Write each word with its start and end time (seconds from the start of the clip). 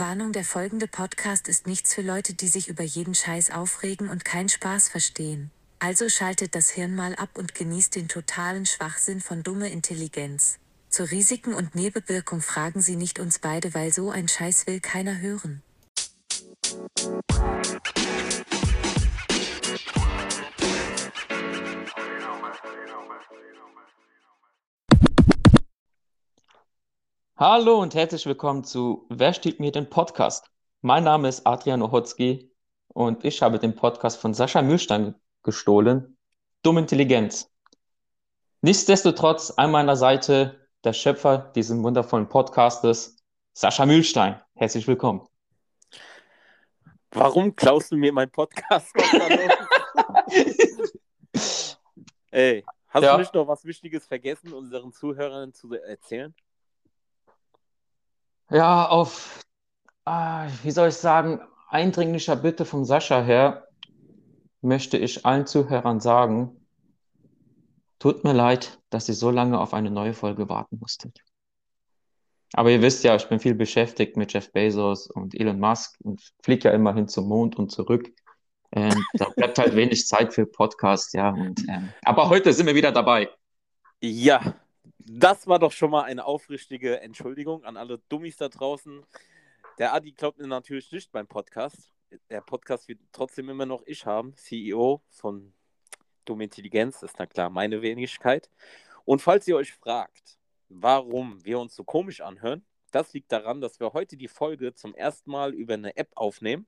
Warnung, 0.00 0.32
der 0.32 0.44
folgende 0.44 0.88
Podcast 0.88 1.46
ist 1.46 1.66
nichts 1.66 1.92
für 1.92 2.00
Leute, 2.00 2.32
die 2.32 2.48
sich 2.48 2.68
über 2.68 2.82
jeden 2.82 3.14
Scheiß 3.14 3.50
aufregen 3.50 4.08
und 4.08 4.24
keinen 4.24 4.48
Spaß 4.48 4.88
verstehen. 4.88 5.50
Also 5.78 6.08
schaltet 6.08 6.54
das 6.54 6.70
Hirn 6.70 6.96
mal 6.96 7.14
ab 7.16 7.36
und 7.36 7.54
genießt 7.54 7.96
den 7.96 8.08
totalen 8.08 8.64
Schwachsinn 8.64 9.20
von 9.20 9.42
dumme 9.42 9.68
Intelligenz. 9.68 10.58
Zu 10.88 11.04
Risiken 11.04 11.52
und 11.52 11.74
Nebenwirkung 11.74 12.40
fragen 12.40 12.80
Sie 12.80 12.96
nicht 12.96 13.18
uns 13.18 13.40
beide, 13.40 13.74
weil 13.74 13.92
so 13.92 14.10
ein 14.10 14.26
Scheiß 14.26 14.66
will 14.66 14.80
keiner 14.80 15.20
hören. 15.20 15.62
Hallo 27.40 27.80
und 27.80 27.94
herzlich 27.94 28.26
willkommen 28.26 28.64
zu 28.64 29.06
Wer 29.08 29.32
stiehlt 29.32 29.60
mir 29.60 29.72
den 29.72 29.88
Podcast? 29.88 30.50
Mein 30.82 31.04
Name 31.04 31.26
ist 31.26 31.46
Adrian 31.46 31.80
Ochotski 31.80 32.52
und 32.88 33.24
ich 33.24 33.40
habe 33.40 33.58
den 33.58 33.74
Podcast 33.74 34.20
von 34.20 34.34
Sascha 34.34 34.60
Mühlstein 34.60 35.14
gestohlen. 35.42 36.18
Dumme 36.62 36.80
Intelligenz. 36.80 37.50
Nichtsdestotrotz 38.60 39.52
an 39.52 39.70
meiner 39.70 39.96
Seite 39.96 40.68
der 40.84 40.92
Schöpfer 40.92 41.50
dieses 41.54 41.82
wundervollen 41.82 42.28
Podcastes, 42.28 43.16
Sascha 43.54 43.86
Mühlstein. 43.86 44.38
Herzlich 44.54 44.86
willkommen. 44.86 45.26
Warum 47.12 47.56
klaust 47.56 47.90
du 47.90 47.96
mir 47.96 48.12
meinen 48.12 48.32
Podcast? 48.32 48.92
Ey, 52.32 52.66
hast 52.88 53.02
Ja. 53.02 53.14
du 53.14 53.18
nicht 53.20 53.32
noch 53.32 53.48
was 53.48 53.64
Wichtiges 53.64 54.04
vergessen, 54.04 54.52
unseren 54.52 54.92
Zuhörern 54.92 55.54
zu 55.54 55.72
erzählen? 55.72 56.34
Ja, 58.50 58.86
auf, 58.88 59.44
ah, 60.04 60.48
wie 60.62 60.72
soll 60.72 60.88
ich 60.88 60.96
sagen, 60.96 61.40
eindringlicher 61.68 62.34
Bitte 62.34 62.64
von 62.64 62.84
Sascha 62.84 63.22
her 63.22 63.68
möchte 64.60 64.98
ich 64.98 65.24
allen 65.24 65.46
Zuhörern 65.46 66.00
sagen, 66.00 66.56
tut 68.00 68.24
mir 68.24 68.32
leid, 68.32 68.80
dass 68.90 69.08
ihr 69.08 69.14
so 69.14 69.30
lange 69.30 69.60
auf 69.60 69.72
eine 69.72 69.90
neue 69.90 70.14
Folge 70.14 70.48
warten 70.48 70.78
musstet. 70.80 71.20
Aber 72.54 72.70
ihr 72.70 72.82
wisst 72.82 73.04
ja, 73.04 73.14
ich 73.14 73.28
bin 73.28 73.38
viel 73.38 73.54
beschäftigt 73.54 74.16
mit 74.16 74.32
Jeff 74.32 74.50
Bezos 74.52 75.06
und 75.08 75.38
Elon 75.38 75.60
Musk 75.60 75.94
und 76.02 76.20
fliege 76.42 76.68
ja 76.68 76.74
immerhin 76.74 77.06
zum 77.06 77.28
Mond 77.28 77.56
und 77.56 77.70
zurück. 77.70 78.10
Ähm, 78.72 79.04
da 79.14 79.28
bleibt 79.36 79.58
halt 79.60 79.76
wenig 79.76 80.08
Zeit 80.08 80.34
für 80.34 80.46
Podcast, 80.46 81.14
ja. 81.14 81.30
Und, 81.30 81.60
ähm, 81.68 81.90
aber 82.02 82.28
heute 82.28 82.52
sind 82.52 82.66
wir 82.66 82.74
wieder 82.74 82.90
dabei. 82.90 83.28
Ja, 84.00 84.56
das 85.06 85.46
war 85.46 85.58
doch 85.58 85.72
schon 85.72 85.90
mal 85.90 86.02
eine 86.02 86.24
aufrichtige 86.24 87.00
Entschuldigung 87.00 87.64
an 87.64 87.76
alle 87.76 87.98
Dummies 88.08 88.36
da 88.36 88.48
draußen. 88.48 89.04
Der 89.78 89.94
Adi 89.94 90.12
glaubt 90.12 90.38
mir 90.38 90.46
natürlich 90.46 90.92
nicht 90.92 91.10
beim 91.12 91.26
Podcast. 91.26 91.92
Der 92.28 92.40
Podcast 92.40 92.88
wird 92.88 93.00
trotzdem 93.12 93.48
immer 93.48 93.66
noch 93.66 93.82
ich 93.86 94.04
haben, 94.04 94.34
CEO 94.36 95.00
von 95.08 95.52
Dumme 96.24 96.44
Intelligenz, 96.44 97.02
ist 97.02 97.16
na 97.18 97.26
klar 97.26 97.50
meine 97.50 97.82
Wenigkeit. 97.82 98.50
Und 99.04 99.22
falls 99.22 99.48
ihr 99.48 99.56
euch 99.56 99.72
fragt, 99.72 100.38
warum 100.68 101.44
wir 101.44 101.58
uns 101.58 101.74
so 101.74 101.84
komisch 101.84 102.20
anhören, 102.20 102.64
das 102.90 103.12
liegt 103.12 103.32
daran, 103.32 103.60
dass 103.60 103.80
wir 103.80 103.92
heute 103.92 104.16
die 104.16 104.28
Folge 104.28 104.74
zum 104.74 104.94
ersten 104.94 105.30
Mal 105.30 105.54
über 105.54 105.74
eine 105.74 105.96
App 105.96 106.10
aufnehmen 106.16 106.66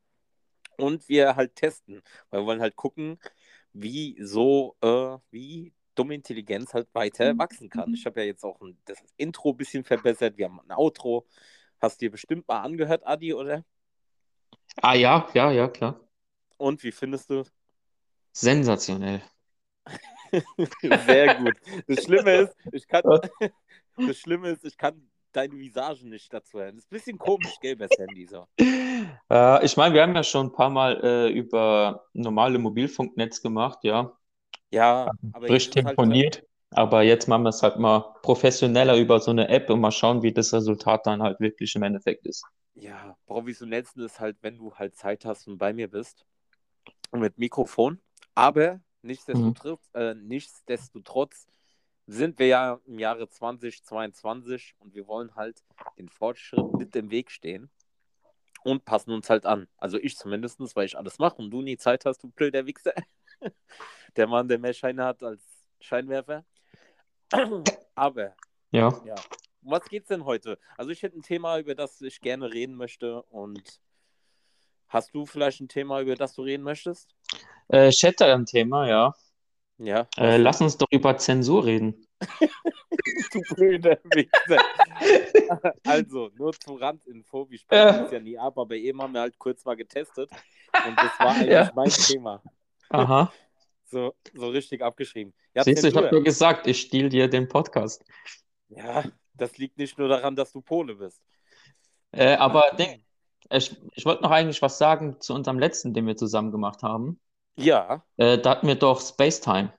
und 0.77 1.09
wir 1.09 1.37
halt 1.37 1.57
testen, 1.57 2.03
weil 2.31 2.41
wir 2.41 2.47
wollen 2.47 2.61
halt 2.61 2.77
gucken, 2.77 3.19
wie 3.73 4.17
so, 4.21 4.77
äh, 4.81 5.19
wie 5.31 5.73
dumme 5.95 6.15
Intelligenz 6.15 6.75
halt 6.75 6.89
weiter 6.95 7.37
wachsen 7.39 7.69
kann. 7.69 7.93
Ich 7.95 8.07
habe 8.07 8.21
ja 8.21 8.27
jetzt 8.27 8.45
auch 8.45 8.61
ein, 8.61 8.79
das 8.85 8.99
Intro 9.17 9.51
ein 9.51 9.57
bisschen 9.57 9.85
verbessert, 9.85 10.37
wir 10.37 10.47
haben 10.47 10.61
ein 10.61 10.73
Outro. 10.73 11.27
Hast 11.81 12.01
du 12.01 12.07
dir 12.07 12.11
bestimmt 12.11 12.47
mal 12.49 12.61
angehört, 12.61 13.07
Adi, 13.07 13.35
oder? 13.35 13.65
Ah 14.81 14.95
ja, 14.95 15.29
ja, 15.35 15.51
ja, 15.51 15.69
klar. 15.69 16.01
Und 16.57 16.83
wie 16.83 16.93
findest 16.93 17.29
du? 17.31 17.45
Sensationell. 18.33 19.23
Sehr 21.07 21.35
gut. 21.35 21.55
Das 21.87 22.05
Schlimme 22.05 22.33
ist, 22.37 22.57
ich 22.73 22.87
kann, 22.87 23.03
das 23.97 24.17
Schlimme 24.17 24.51
ist, 24.51 24.65
ich 24.65 24.79
kann 24.79 25.11
deine 25.33 25.55
Visage 25.55 26.07
nicht 26.07 26.33
dazu 26.33 26.59
hören. 26.59 26.77
Das 26.77 26.85
ist 26.85 26.93
ein 26.93 26.97
bisschen 26.97 27.19
komisch, 27.19 27.55
gell, 27.61 27.77
bei 27.77 27.89
Sandy 27.89 28.27
so. 28.27 28.47
Äh, 28.59 29.65
ich 29.65 29.77
meine, 29.77 29.95
wir 29.95 30.03
haben 30.03 30.15
ja 30.15 30.23
schon 30.23 30.47
ein 30.47 30.53
paar 30.53 30.71
Mal 30.71 31.01
äh, 31.03 31.29
über 31.31 32.07
normale 32.13 32.59
Mobilfunknetz 32.59 33.43
gemacht, 33.43 33.81
ja. 33.83 34.17
Ja, 34.73 35.11
aber 35.33 35.47
Frisch 35.47 35.69
ist 35.69 35.77
halt, 35.77 35.87
temponiert. 35.87 36.43
Aber 36.71 37.03
jetzt 37.03 37.29
machen 37.29 37.43
wir 37.45 37.51
es 37.51 37.63
halt 37.63 37.79
mal 37.79 38.15
professioneller 38.23 38.97
über 38.97 39.21
so 39.21 39.31
eine 39.31 39.49
App 39.49 39.69
und 39.71 39.81
mal 39.81 39.91
schauen, 39.91 40.23
wie 40.23 40.33
das 40.33 40.55
Resultat 40.55 41.07
dann 41.07 41.23
halt 41.23 41.39
wirklich 41.39 41.75
im 41.77 41.83
Endeffekt 41.83 42.27
ist. 42.27 42.45
ja, 42.75 43.17
professionellsten 43.27 44.03
ist 44.05 44.21
halt, 44.21 44.39
wenn 44.43 44.57
du 44.59 44.75
halt 44.75 44.97
Zeit 44.97 45.25
hast 45.27 45.47
und 45.49 45.59
bei 45.59 45.73
mir 45.75 45.89
bist. 45.89 46.25
Und 47.11 47.21
mit 47.21 47.39
Mikrofon. 47.39 48.01
Aber 48.35 48.81
nichtsdestotrotz, 49.03 49.91
äh, 49.95 50.15
nichtsdestotrotz 50.15 51.47
sind 52.07 52.39
wir 52.39 52.47
ja 52.47 52.81
im 52.87 52.99
Jahre 52.99 53.29
2022 53.29 54.75
und 54.79 54.95
wir 54.95 55.07
wollen 55.07 55.35
halt 55.35 55.63
den 55.99 56.09
Fortschritt 56.09 56.73
mit 56.75 56.97
im 56.97 57.11
Weg 57.11 57.31
stehen 57.31 57.71
und 58.65 58.85
passen 58.85 59.13
uns 59.13 59.29
halt 59.31 59.47
an. 59.47 59.69
Also 59.77 59.99
ich 59.99 60.17
zumindest, 60.17 60.61
weil 60.77 60.87
ich 60.87 60.97
alles 60.97 61.19
mache 61.19 61.37
und 61.37 61.51
du 61.51 61.63
nie 61.63 61.77
Zeit 61.77 62.07
hast, 62.07 62.23
du 62.23 62.31
blöder 62.31 62.67
Wichser. 62.67 62.95
Der 64.17 64.27
Mann, 64.27 64.47
der 64.49 64.59
mehr 64.59 64.75
Scheine 64.75 65.05
hat 65.05 65.23
als 65.23 65.43
Scheinwerfer. 65.81 66.45
Aber 67.95 68.35
Ja. 68.71 69.01
ja. 69.05 69.15
Um 69.65 69.71
was 69.71 69.85
geht's 69.85 70.09
denn 70.09 70.25
heute? 70.25 70.59
Also 70.77 70.91
ich 70.91 71.03
hätte 71.03 71.17
ein 71.19 71.23
Thema, 71.23 71.59
über 71.59 71.75
das 71.75 72.01
ich 72.01 72.21
gerne 72.21 72.53
reden 72.53 72.75
möchte 72.75 73.23
und 73.25 73.81
hast 74.89 75.15
du 75.15 75.25
vielleicht 75.25 75.61
ein 75.61 75.69
Thema, 75.69 76.01
über 76.01 76.15
das 76.17 76.35
du 76.35 76.43
reden 76.43 76.65
möchtest? 76.65 77.15
Äh, 77.73 77.89
ich 77.89 78.03
hätte 78.03 78.27
ein 78.27 78.45
Thema, 78.45 78.89
ja. 78.89 79.15
Ja. 79.79 80.07
Äh, 80.19 80.37
lass 80.37 80.61
uns 80.61 80.77
doch 80.77 80.89
über 80.91 81.17
Zensur 81.17 81.65
reden. 81.65 82.07
du 83.33 83.41
blöder 83.55 83.99
Wichser. 84.15 84.63
also, 85.87 86.31
nur 86.35 86.53
zur 86.53 86.81
Randinfo, 86.81 87.49
wir 87.49 87.59
sprechen 87.59 87.99
Äh. 87.99 88.03
uns 88.03 88.11
ja 88.13 88.21
nie 88.21 88.39
ab, 88.39 88.59
aber 88.59 88.75
eben 88.75 89.01
haben 89.01 89.15
wir 89.15 89.21
halt 89.23 89.39
kurz 89.39 89.65
mal 89.65 89.77
getestet 89.77 90.29
und 90.87 90.97
das 90.99 91.19
war 91.21 91.31
eigentlich 91.37 91.51
Ja. 91.51 91.73
mein 91.75 91.89
Thema. 91.89 92.43
Aha. 92.93 93.33
So, 93.85 94.15
so 94.33 94.49
richtig 94.49 94.81
abgeschrieben. 94.81 95.35
Ja, 95.55 95.65
Siehst 95.65 95.85
du, 95.85 95.89
ich 95.89 95.95
habe 95.95 96.09
nur 96.11 96.23
gesagt, 96.25 96.67
ich 96.67 96.81
stehle 96.81 97.11
dir 97.11 97.29
den 97.29 97.47
Podcast. 97.47 98.03
ja, 98.71 99.05
das 99.35 99.59
liegt 99.59 99.77
nicht 99.77 99.99
nur 99.99 100.09
daran, 100.09 100.35
dass 100.35 100.51
du 100.51 100.63
Pole 100.63 100.95
bist. 100.95 101.21
Äh, 102.13 102.37
aber 102.37 102.71
Ding, 102.79 103.05
ich, 103.51 103.77
ich 103.93 104.07
wollte 104.07 104.23
noch 104.23 104.31
eigentlich 104.31 104.63
was 104.63 104.79
sagen 104.79 105.21
zu 105.21 105.35
unserem 105.35 105.59
letzten, 105.59 105.93
den 105.93 106.07
wir 106.07 106.17
zusammen 106.17 106.53
gemacht 106.53 106.83
haben. 106.83 107.21
Ja, 107.57 108.03
Äh, 108.17 108.39
da 108.39 108.53
hatten 108.53 108.67
wir 108.67 108.77
doch 108.77 108.99
Spacetime. 108.99 109.75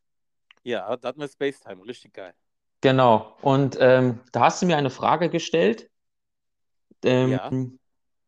ja, 0.61 0.95
da 0.95 1.07
hatten 1.07 1.19
wir 1.19 1.27
Spacetime, 1.27 1.83
richtig 1.83 2.13
geil. 2.13 2.35
Genau. 2.81 3.35
Und 3.41 3.77
ähm, 3.79 4.19
da 4.31 4.41
hast 4.41 4.61
du 4.61 4.67
mir 4.67 4.77
eine 4.77 4.91
Frage 4.91 5.29
gestellt. 5.29 5.89
Ähm, 7.03 7.31
Ja. 7.31 7.49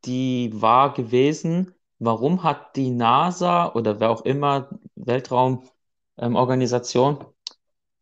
die 0.05 0.49
war 0.53 0.93
gewesen, 0.93 1.74
warum 1.99 2.43
hat 2.43 2.75
die 2.75 2.89
NASA 2.91 3.73
oder 3.73 3.99
wer 3.99 4.09
auch 4.09 4.25
immer, 4.25 4.69
Weltraumorganisation, 4.95 7.25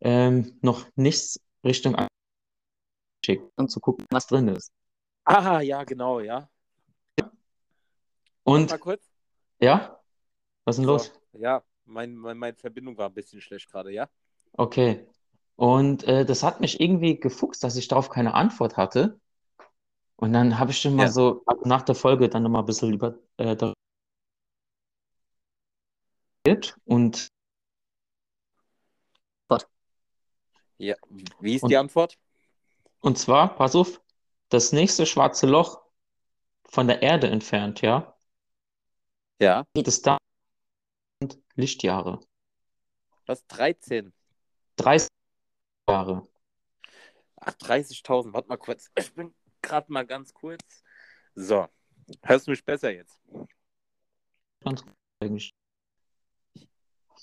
ähm, 0.01 0.57
noch 0.61 0.85
nichts 0.95 1.39
Richtung 1.63 1.95
geschickt, 3.21 3.49
um 3.55 3.67
zu 3.69 3.79
gucken, 3.79 4.05
was 4.11 4.27
drin 4.27 4.49
ist. 4.49 4.71
Ah, 5.25 5.61
ja, 5.61 5.83
genau, 5.83 6.19
ja. 6.19 6.49
Und 8.43 8.69
Mal 8.69 8.79
kurz. 8.79 9.09
ja, 9.61 9.99
was 10.65 10.75
ist 10.75 10.81
denn 10.81 10.87
los? 10.87 11.13
So, 11.31 11.39
ja, 11.39 11.63
mein, 11.85 12.15
mein, 12.15 12.37
meine 12.37 12.55
Verbindung 12.55 12.97
war 12.97 13.07
ein 13.07 13.13
bisschen 13.13 13.39
schlecht 13.39 13.71
gerade, 13.71 13.91
ja? 13.91 14.09
Okay. 14.53 15.07
Und 15.55 16.03
äh, 16.03 16.25
das 16.25 16.43
hat 16.43 16.59
mich 16.59 16.81
irgendwie 16.81 17.19
gefuchst, 17.19 17.63
dass 17.63 17.77
ich 17.77 17.87
darauf 17.87 18.09
keine 18.09 18.33
Antwort 18.33 18.75
hatte. 18.75 19.19
Und 20.17 20.33
dann 20.33 20.59
habe 20.59 20.71
ich 20.71 20.79
schon 20.79 20.95
mal 20.95 21.05
Ja. 21.05 21.11
so 21.11 21.43
nach 21.63 21.83
der 21.83 21.95
Folge 21.95 22.27
dann 22.29 22.43
nochmal 22.43 22.63
ein 22.63 22.65
bisschen 22.65 22.93
über 22.93 23.15
äh, 23.37 23.55
darüber 23.55 23.73
geredet. 26.43 26.75
und 26.85 27.29
Ja. 30.77 30.95
Wie 31.39 31.55
ist 31.55 31.63
Und- 31.63 31.69
die 31.69 31.77
Antwort? 31.77 32.17
und 32.99 33.17
zwar, 33.17 33.55
pass 33.55 33.75
auf, 33.75 34.01
das 34.49 34.71
nächste 34.71 35.05
schwarze 35.05 35.45
Loch 35.47 35.81
von 36.65 36.87
der 36.87 37.01
Erde 37.01 37.27
entfernt, 37.29 37.81
ja, 37.81 38.15
Ja. 39.39 39.65
geht 39.73 39.87
es 39.87 40.01
da 40.01 40.17
Lichtjahre, 41.55 42.19
Was? 43.25 43.45
13? 43.47 44.13
30 44.77 45.07
Jahre. 45.89 46.27
Ach, 47.37 47.53
30.000. 47.53 48.33
Warte 48.33 48.47
mal 48.49 48.57
kurz. 48.57 48.89
Ich 48.97 49.13
bin 49.13 49.33
gerade 49.61 49.91
mal 49.91 50.05
ganz 50.05 50.33
kurz. 50.33 50.83
So. 51.35 51.67
Hörst 52.23 52.47
du 52.47 52.51
mich 52.51 52.63
besser 52.65 52.91
jetzt? 52.93 53.21
Ganz 54.61 54.83
eigentlich. 55.21 55.51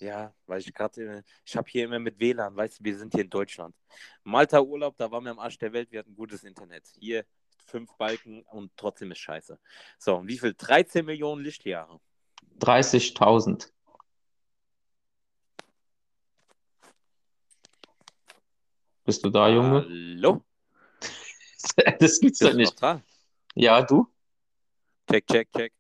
Ja, 0.01 0.35
weil 0.47 0.61
ich 0.61 0.73
gerade, 0.73 1.23
ich 1.45 1.57
habe 1.57 1.69
hier 1.71 1.85
immer 1.85 1.99
mit 1.99 2.19
WLAN, 2.19 2.57
weißt 2.57 2.81
du, 2.81 2.85
wir 2.85 2.97
sind 2.97 3.13
hier 3.13 3.25
in 3.25 3.31
Deutschland. 3.31 3.77
Malta 4.25 4.61
Urlaub, 4.61 4.97
da 4.97 5.11
waren 5.11 5.25
wir 5.25 5.31
am 5.31 5.39
Arsch 5.39 5.59
der 5.59 5.73
Welt, 5.75 5.93
wir 5.93 5.99
hatten 5.99 6.15
gutes 6.15 6.43
Internet. 6.43 6.87
Hier 6.99 7.27
fünf 7.67 7.95
Balken 7.97 8.43
und 8.45 8.73
trotzdem 8.77 9.11
ist 9.13 9.19
scheiße. 9.19 9.59
So, 9.99 10.17
und 10.17 10.29
wie 10.29 10.39
viel? 10.39 10.55
13 10.55 11.05
Millionen 11.05 11.43
Lichtjahre. 11.43 12.01
30.000. 12.59 13.71
Bist 19.05 19.25
du 19.25 19.31
da, 19.31 19.49
Junge? 19.49 19.83
Hallo? 19.83 20.45
Das 21.99 22.19
gibt's 22.19 22.39
doch 22.39 22.55
nicht. 22.55 22.81
Ja, 23.55 23.83
du? 23.83 24.07
Check, 25.11 25.27
check, 25.27 25.53
check. 25.53 25.73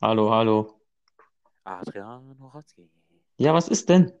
Hallo, 0.00 0.30
hallo. 0.30 0.80
Adriano 1.64 2.48
Rotzki. 2.48 2.90
Ja, 3.38 3.54
was 3.54 3.68
ist 3.68 3.88
denn? 3.88 4.12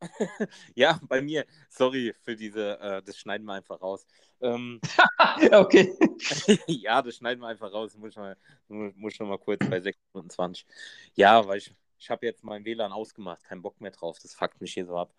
Ja, 0.74 1.00
bei 1.08 1.22
mir. 1.22 1.46
Sorry 1.70 2.14
für 2.22 2.36
diese, 2.36 2.78
äh, 2.80 3.02
das 3.02 3.16
schneiden 3.18 3.46
wir 3.46 3.54
einfach 3.54 3.80
raus. 3.80 4.06
Ähm, 4.40 4.80
Okay. 5.52 5.92
ja, 6.66 7.00
das 7.02 7.16
schneiden 7.16 7.40
wir 7.40 7.48
einfach 7.48 7.72
raus. 7.72 7.96
Muss 7.96 8.10
ich 8.10 8.16
mal, 8.16 8.36
mu- 8.68 8.92
muss 8.96 9.14
schon 9.14 9.28
mal 9.28 9.38
kurz 9.38 9.60
bei 9.68 9.80
6 9.80 9.98
Minuten 10.12 10.30
20. 10.30 10.66
Ja, 11.14 11.46
weil 11.46 11.58
ich, 11.58 11.74
ich 11.98 12.10
habe 12.10 12.26
jetzt 12.26 12.44
mein 12.44 12.64
WLAN 12.64 12.92
ausgemacht. 12.92 13.42
Kein 13.44 13.62
Bock 13.62 13.80
mehr 13.80 13.90
drauf. 13.92 14.18
Das 14.20 14.34
fuckt 14.34 14.60
mich 14.60 14.74
hier 14.74 14.84
so 14.86 14.96
ab. 14.96 15.14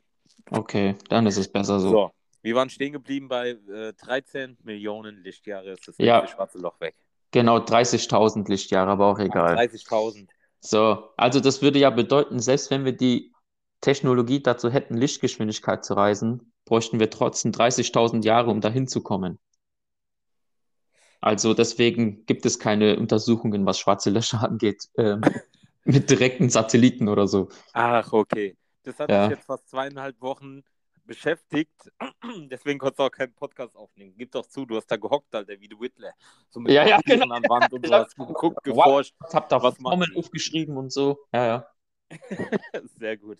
Okay, 0.51 0.95
dann 1.10 1.25
ist 1.25 1.38
es 1.38 1.51
besser 1.51 1.80
so. 1.80 1.89
So, 1.89 2.12
wir 2.44 2.56
waren 2.56 2.69
stehen 2.69 2.94
geblieben 2.94 3.27
bei 3.27 3.50
äh, 3.51 3.94
13 3.94 4.57
Millionen 4.63 5.24
Lichtjahre. 5.24 5.72
Ist 5.72 5.88
das 5.88 5.98
Ja. 5.98 6.27
schwarze 6.27 6.60
Loch 6.60 6.80
weg. 6.80 6.95
Genau, 7.31 7.57
30.000 7.60 8.48
Lichtjahre, 8.50 8.92
aber 8.92 9.07
auch 9.07 9.19
egal. 9.19 9.56
30.000. 9.56 10.30
So, 10.65 11.09
also 11.15 11.39
das 11.39 11.62
würde 11.62 11.77
ja 11.77 11.91
bedeuten, 11.91 12.39
selbst 12.39 12.71
wenn 12.71 12.85
wir 12.85 12.91
die 12.91 13.31
Technologie 13.81 14.41
dazu 14.41 14.71
hätten, 14.71 14.97
Lichtgeschwindigkeit 14.97 15.85
zu 15.85 15.94
reisen, 15.94 16.51
bräuchten 16.65 17.00
wir 17.00 17.12
trotzdem 17.12 17.51
30.000 17.51 18.25
Jahre, 18.25 18.50
um 18.50 18.62
dahin 18.62 18.88
zu 18.88 19.03
kommen. 19.03 19.38
Also 21.21 21.53
deswegen 21.53 22.25
gibt 22.25 22.45
es 22.47 22.57
keine 22.57 22.97
Untersuchungen, 22.97 23.65
was 23.65 23.77
schwarze 23.79 24.09
Löcher 24.09 24.41
angeht, 24.50 24.89
ähm, 24.97 25.21
mit 25.83 26.09
direkten 26.09 26.50
Satelliten 26.50 27.09
oder 27.09 27.27
so. 27.27 27.50
Ach, 27.73 28.12
okay. 28.12 28.57
Das 28.83 29.00
hat 29.00 29.12
Ja. 29.12 29.29
jetzt 29.29 29.45
fast 29.45 29.69
zweieinhalb 29.69 30.19
Wochen 30.21 30.63
beschäftigt. 31.05 31.91
Deswegen 32.49 32.79
konntest 32.79 32.99
du 32.99 33.03
auch 33.03 33.11
keinen 33.11 33.33
Podcast 33.33 33.75
aufnehmen. 33.75 34.13
Gib 34.17 34.31
doch 34.31 34.45
zu, 34.45 34.65
du 34.65 34.75
hast 34.77 34.87
da 34.87 34.97
gehockt, 34.97 35.33
Alter, 35.33 35.59
wie 35.59 35.67
du 35.67 35.79
Whitler. 35.79 36.13
So 36.49 36.59
mit 36.59 36.71
Ja, 36.71 36.85
ja, 36.85 36.99
genau. 37.05 37.33
an 37.35 37.43
Wand 37.43 37.71
und 37.73 37.85
so 37.85 37.93
hast 37.93 38.15
geguckt, 38.15 38.57
Wow. 38.57 38.63
geforscht. 38.63 39.15
Ich 39.27 39.33
habe 39.35 39.47
da 39.49 39.61
Was 39.61 39.77
Formeln 39.77 40.15
aufgeschrieben 40.15 40.77
und 40.77 40.91
so. 40.91 41.19
Ja, 41.33 41.45
ja. 41.45 41.67
Sehr 42.99 43.17
gut. 43.17 43.39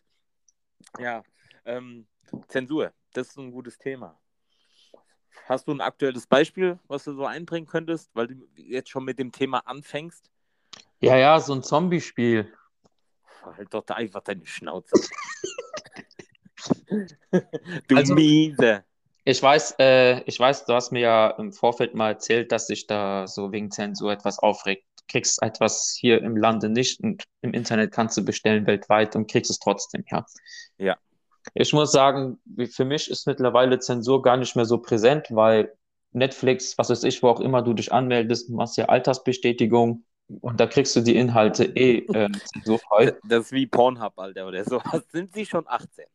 Ja, 1.00 1.24
ähm, 1.66 2.08
Zensur, 2.48 2.94
das 3.14 3.30
ist 3.30 3.38
ein 3.38 3.52
gutes 3.52 3.78
Thema. 3.78 4.20
Hast 5.46 5.68
du 5.68 5.72
ein 5.74 5.82
aktuelles 5.82 6.26
Beispiel, 6.26 6.80
was 6.88 7.04
du 7.04 7.14
so 7.14 7.26
einbringen 7.26 7.68
könntest, 7.68 8.10
weil 8.16 8.28
du 8.28 8.48
jetzt 8.56 8.90
schon 8.90 9.04
mit 9.04 9.20
dem 9.20 9.32
Thema 9.32 9.60
anfängst? 9.60 10.32
Ja, 11.02 11.18
ja, 11.18 11.40
so 11.40 11.54
ein 11.54 11.62
Zombie-Spiel. 11.62 12.52
Halt 13.44 13.74
doch 13.74 13.84
da 13.86 13.96
einfach 13.96 14.22
deine 14.22 14.46
Schnauze. 14.46 14.92
du 16.90 17.96
Also- 17.96 18.14
Miese. 18.16 18.84
Ich 19.28 19.42
weiß, 19.42 19.76
äh, 19.80 20.22
ich 20.26 20.40
weiß, 20.40 20.66
du 20.66 20.74
hast 20.74 20.92
mir 20.92 21.00
ja 21.00 21.30
im 21.32 21.52
Vorfeld 21.52 21.96
mal 21.96 22.10
erzählt, 22.10 22.52
dass 22.52 22.68
sich 22.68 22.86
da 22.86 23.26
so 23.26 23.52
wegen 23.52 23.72
Zensur 23.72 24.12
etwas 24.12 24.38
aufregt. 24.38 24.84
Du 25.00 25.04
kriegst 25.08 25.42
etwas 25.42 25.98
hier 26.00 26.22
im 26.22 26.38
Lande 26.38 26.70
nicht 26.70 27.02
und 27.02 27.24
im 27.42 27.52
Internet 27.54 27.92
kannst 27.92 28.16
du 28.18 28.24
bestellen 28.24 28.68
weltweit 28.68 29.16
und 29.16 29.30
kriegst 29.30 29.50
es 29.50 29.58
trotzdem, 29.58 30.04
ja. 30.12 30.24
Ja. 30.78 30.96
Ich 31.56 31.74
muss 31.74 31.92
sagen, 31.92 32.38
für 32.72 32.86
mich 32.86 33.10
ist 33.10 33.26
mittlerweile 33.26 33.80
Zensur 33.80 34.22
gar 34.22 34.38
nicht 34.38 34.56
mehr 34.56 34.66
so 34.66 34.78
präsent, 34.78 35.26
weil 35.32 35.74
Netflix, 36.12 36.78
was 36.78 36.92
weiß 36.92 37.04
ich, 37.04 37.24
wo 37.24 37.30
auch 37.30 37.40
immer 37.40 37.64
du 37.64 37.74
dich 37.74 37.92
anmeldest, 37.92 38.52
machst 38.52 38.78
ja 38.78 38.86
Altersbestätigung 38.86 40.04
und 40.42 40.60
da 40.60 40.68
kriegst 40.68 40.96
du 40.96 41.02
die 41.02 41.16
Inhalte 41.16 41.66
eh 41.66 41.98
äh, 42.14 42.30
zensurfrei. 42.54 43.16
Das 43.28 43.46
ist 43.46 43.52
wie 43.52 43.66
Pornhub, 43.66 44.14
Alter, 44.18 44.48
oder 44.48 44.64
sowas. 44.64 45.02
Sind 45.12 45.34
sie 45.34 45.48
schon 45.48 45.68
18? 45.68 46.06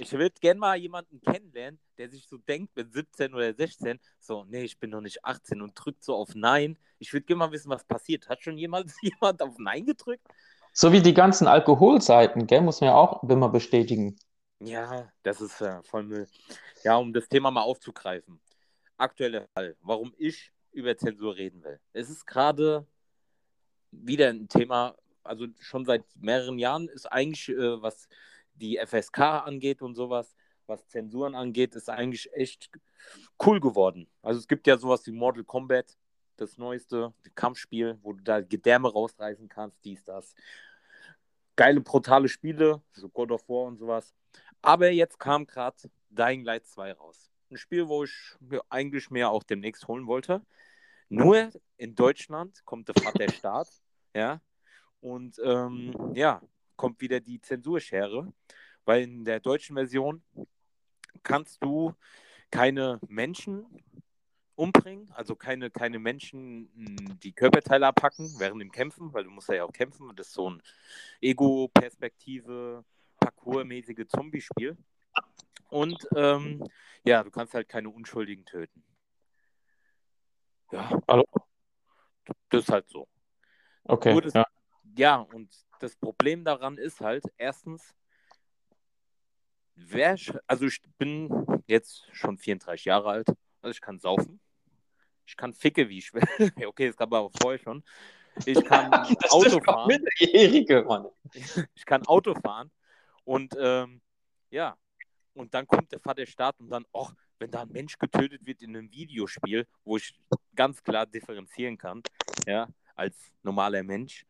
Ich 0.00 0.12
würde 0.12 0.34
gerne 0.40 0.58
mal 0.58 0.76
jemanden 0.76 1.20
kennenlernen, 1.20 1.78
der 1.98 2.08
sich 2.08 2.26
so 2.26 2.38
denkt 2.38 2.74
mit 2.74 2.92
17 2.92 3.34
oder 3.34 3.52
16, 3.52 4.00
so, 4.18 4.44
nee, 4.44 4.62
ich 4.62 4.78
bin 4.78 4.90
noch 4.90 5.02
nicht 5.02 5.24
18 5.24 5.60
und 5.60 5.74
drückt 5.74 6.02
so 6.02 6.14
auf 6.14 6.34
Nein. 6.34 6.78
Ich 6.98 7.12
würde 7.12 7.26
gerne 7.26 7.40
mal 7.40 7.52
wissen, 7.52 7.68
was 7.68 7.84
passiert. 7.84 8.28
Hat 8.28 8.42
schon 8.42 8.56
jemand, 8.56 8.90
jemand 9.02 9.42
auf 9.42 9.58
Nein 9.58 9.84
gedrückt? 9.84 10.26
So 10.72 10.92
wie 10.92 11.02
die 11.02 11.12
ganzen 11.12 11.46
Alkoholseiten, 11.46 12.46
gell, 12.46 12.62
muss 12.62 12.80
man 12.80 12.90
ja 12.90 12.96
auch 12.96 13.22
immer 13.28 13.50
bestätigen. 13.50 14.16
Ja, 14.60 15.10
das 15.22 15.40
ist 15.40 15.60
äh, 15.60 15.82
voll 15.82 16.04
Müll. 16.04 16.26
Ja, 16.82 16.96
um 16.96 17.12
das 17.12 17.28
Thema 17.28 17.50
mal 17.50 17.62
aufzugreifen. 17.62 18.40
Aktueller 18.96 19.48
Fall, 19.54 19.76
warum 19.82 20.14
ich 20.16 20.52
über 20.72 20.96
Zensur 20.96 21.36
reden 21.36 21.62
will. 21.62 21.78
Es 21.92 22.08
ist 22.08 22.26
gerade 22.26 22.86
wieder 23.90 24.28
ein 24.28 24.48
Thema, 24.48 24.94
also 25.24 25.46
schon 25.58 25.84
seit 25.84 26.04
mehreren 26.16 26.58
Jahren 26.58 26.88
ist 26.88 27.06
eigentlich, 27.06 27.48
äh, 27.48 27.82
was 27.82 28.08
die 28.60 28.78
FSK 28.78 29.18
angeht 29.20 29.82
und 29.82 29.94
sowas, 29.94 30.34
was 30.66 30.86
Zensuren 30.88 31.34
angeht, 31.34 31.74
ist 31.74 31.90
eigentlich 31.90 32.32
echt 32.32 32.70
cool 33.44 33.60
geworden. 33.60 34.08
Also 34.22 34.38
es 34.38 34.48
gibt 34.48 34.66
ja 34.66 34.78
sowas 34.78 35.06
wie 35.06 35.12
Mortal 35.12 35.44
Kombat, 35.44 35.96
das 36.36 36.56
neueste 36.56 37.12
Kampfspiel, 37.34 37.98
wo 38.02 38.12
du 38.12 38.22
da 38.22 38.40
Gedärme 38.40 38.90
rausreißen 38.90 39.48
kannst, 39.48 39.84
dies, 39.84 40.02
das. 40.04 40.34
Geile, 41.56 41.80
brutale 41.80 42.28
Spiele, 42.28 42.80
so 42.92 43.08
God 43.08 43.32
of 43.32 43.48
War 43.48 43.64
und 43.64 43.76
sowas. 43.76 44.14
Aber 44.62 44.90
jetzt 44.90 45.18
kam 45.18 45.46
gerade 45.46 45.76
Dying 46.08 46.44
Light 46.44 46.66
2 46.66 46.92
raus. 46.92 47.30
Ein 47.50 47.56
Spiel, 47.56 47.88
wo 47.88 48.04
ich 48.04 48.36
mir 48.40 48.62
eigentlich 48.70 49.10
mehr 49.10 49.30
auch 49.30 49.42
demnächst 49.42 49.86
holen 49.88 50.06
wollte. 50.06 50.42
Nur 51.08 51.50
in 51.76 51.94
Deutschland 51.94 52.64
kommt 52.64 52.88
der 52.88 52.94
Vater 53.02 53.30
Staat, 53.32 53.68
ja, 54.14 54.40
und 55.00 55.40
ähm, 55.44 56.12
ja, 56.14 56.40
kommt 56.80 57.02
wieder 57.02 57.20
die 57.20 57.42
Zensurschere, 57.42 58.32
weil 58.86 59.02
in 59.02 59.26
der 59.26 59.38
deutschen 59.38 59.76
Version 59.76 60.22
kannst 61.22 61.62
du 61.62 61.92
keine 62.50 62.98
Menschen 63.06 63.66
umbringen, 64.54 65.10
also 65.12 65.36
keine, 65.36 65.70
keine 65.70 65.98
Menschen 65.98 66.70
mh, 66.74 67.16
die 67.22 67.32
Körperteile 67.32 67.86
abhacken 67.86 68.34
während 68.38 68.62
dem 68.62 68.72
Kämpfen, 68.72 69.12
weil 69.12 69.24
du 69.24 69.30
musst 69.30 69.50
ja 69.50 69.62
auch 69.64 69.72
kämpfen 69.72 70.08
und 70.08 70.18
das 70.18 70.28
ist 70.28 70.32
so 70.32 70.48
ein 70.48 70.62
Ego-Perspektive, 71.20 72.82
Parcours-mäßige 73.20 74.06
Zombie-Spiel. 74.08 74.78
Und 75.68 76.08
ähm, 76.16 76.64
ja, 77.04 77.22
du 77.22 77.30
kannst 77.30 77.52
halt 77.52 77.68
keine 77.68 77.90
Unschuldigen 77.90 78.46
töten. 78.46 78.82
Ja, 80.72 80.98
Hallo? 81.06 81.26
das 82.48 82.62
ist 82.62 82.72
halt 82.72 82.88
so. 82.88 83.06
Okay, 83.84 84.12
Nur 84.12 84.22
das- 84.22 84.32
ja. 84.32 84.46
Ja, 84.96 85.16
und 85.16 85.48
das 85.80 85.96
Problem 85.96 86.44
daran 86.44 86.78
ist 86.78 87.00
halt, 87.00 87.24
erstens, 87.36 87.94
wer, 89.74 90.16
also 90.46 90.66
ich 90.66 90.80
bin 90.98 91.30
jetzt 91.66 92.06
schon 92.12 92.38
34 92.38 92.84
Jahre 92.84 93.08
alt, 93.08 93.28
also 93.62 93.72
ich 93.72 93.80
kann 93.80 93.98
saufen, 93.98 94.40
ich 95.26 95.36
kann 95.36 95.54
ficke, 95.54 95.88
wie 95.88 95.98
ich 95.98 96.12
will. 96.12 96.22
okay, 96.66 96.88
das 96.88 96.96
gab 96.96 97.12
aber 97.12 97.30
vorher 97.40 97.58
schon. 97.58 97.84
Ich 98.46 98.64
kann 98.64 98.90
Auto 99.30 99.60
fahren. 99.60 99.88
Minderjährige, 99.88 100.82
Mann. 100.82 101.06
ich 101.74 101.84
kann 101.84 102.06
Auto 102.06 102.34
fahren 102.34 102.70
und 103.24 103.54
ähm, 103.58 104.00
ja, 104.50 104.76
und 105.34 105.54
dann 105.54 105.66
kommt 105.66 105.92
der 105.92 106.00
Vater 106.00 106.26
Staat 106.26 106.58
und 106.58 106.70
dann, 106.70 106.84
ach, 106.92 107.14
wenn 107.38 107.50
da 107.50 107.62
ein 107.62 107.70
Mensch 107.70 107.98
getötet 107.98 108.44
wird 108.44 108.62
in 108.62 108.76
einem 108.76 108.90
Videospiel, 108.90 109.66
wo 109.84 109.96
ich 109.96 110.18
ganz 110.54 110.82
klar 110.82 111.06
differenzieren 111.06 111.78
kann, 111.78 112.02
ja, 112.46 112.68
als 112.94 113.16
normaler 113.42 113.82
Mensch, 113.82 114.26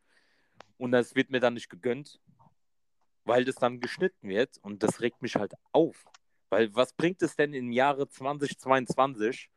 und 0.81 0.91
das 0.91 1.13
wird 1.13 1.29
mir 1.29 1.39
dann 1.39 1.53
nicht 1.53 1.69
gegönnt, 1.69 2.19
weil 3.23 3.45
das 3.45 3.53
dann 3.53 3.79
geschnitten 3.79 4.27
wird 4.27 4.57
und 4.63 4.81
das 4.81 4.99
regt 4.99 5.21
mich 5.21 5.35
halt 5.35 5.53
auf. 5.71 6.05
Weil 6.49 6.73
was 6.73 6.93
bringt 6.93 7.21
es 7.21 7.35
denn 7.35 7.53
im 7.53 7.71
Jahre 7.71 8.09
2022 8.09 9.51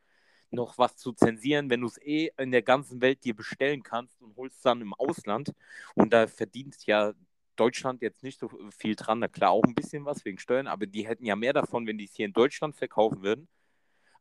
noch 0.51 0.77
was 0.77 0.97
zu 0.97 1.13
zensieren, 1.13 1.71
wenn 1.71 1.81
du 1.81 1.87
es 1.87 1.99
eh 1.99 2.29
in 2.37 2.51
der 2.51 2.61
ganzen 2.61 3.01
Welt 3.01 3.23
dir 3.23 3.35
bestellen 3.35 3.81
kannst 3.81 4.21
und 4.21 4.35
holst 4.37 4.63
dann 4.63 4.81
im 4.81 4.93
Ausland 4.93 5.51
und 5.95 6.13
da 6.13 6.27
verdient 6.27 6.85
ja 6.85 7.13
Deutschland 7.55 8.03
jetzt 8.03 8.21
nicht 8.21 8.39
so 8.39 8.47
viel 8.77 8.95
dran, 8.95 9.17
na 9.17 9.27
klar 9.27 9.49
auch 9.49 9.63
ein 9.63 9.73
bisschen 9.73 10.05
was 10.05 10.23
wegen 10.25 10.37
Steuern, 10.37 10.67
aber 10.67 10.85
die 10.85 11.07
hätten 11.07 11.25
ja 11.25 11.35
mehr 11.35 11.53
davon, 11.53 11.87
wenn 11.87 11.97
die 11.97 12.05
es 12.05 12.13
hier 12.13 12.27
in 12.27 12.33
Deutschland 12.33 12.75
verkaufen 12.75 13.23
würden, 13.23 13.47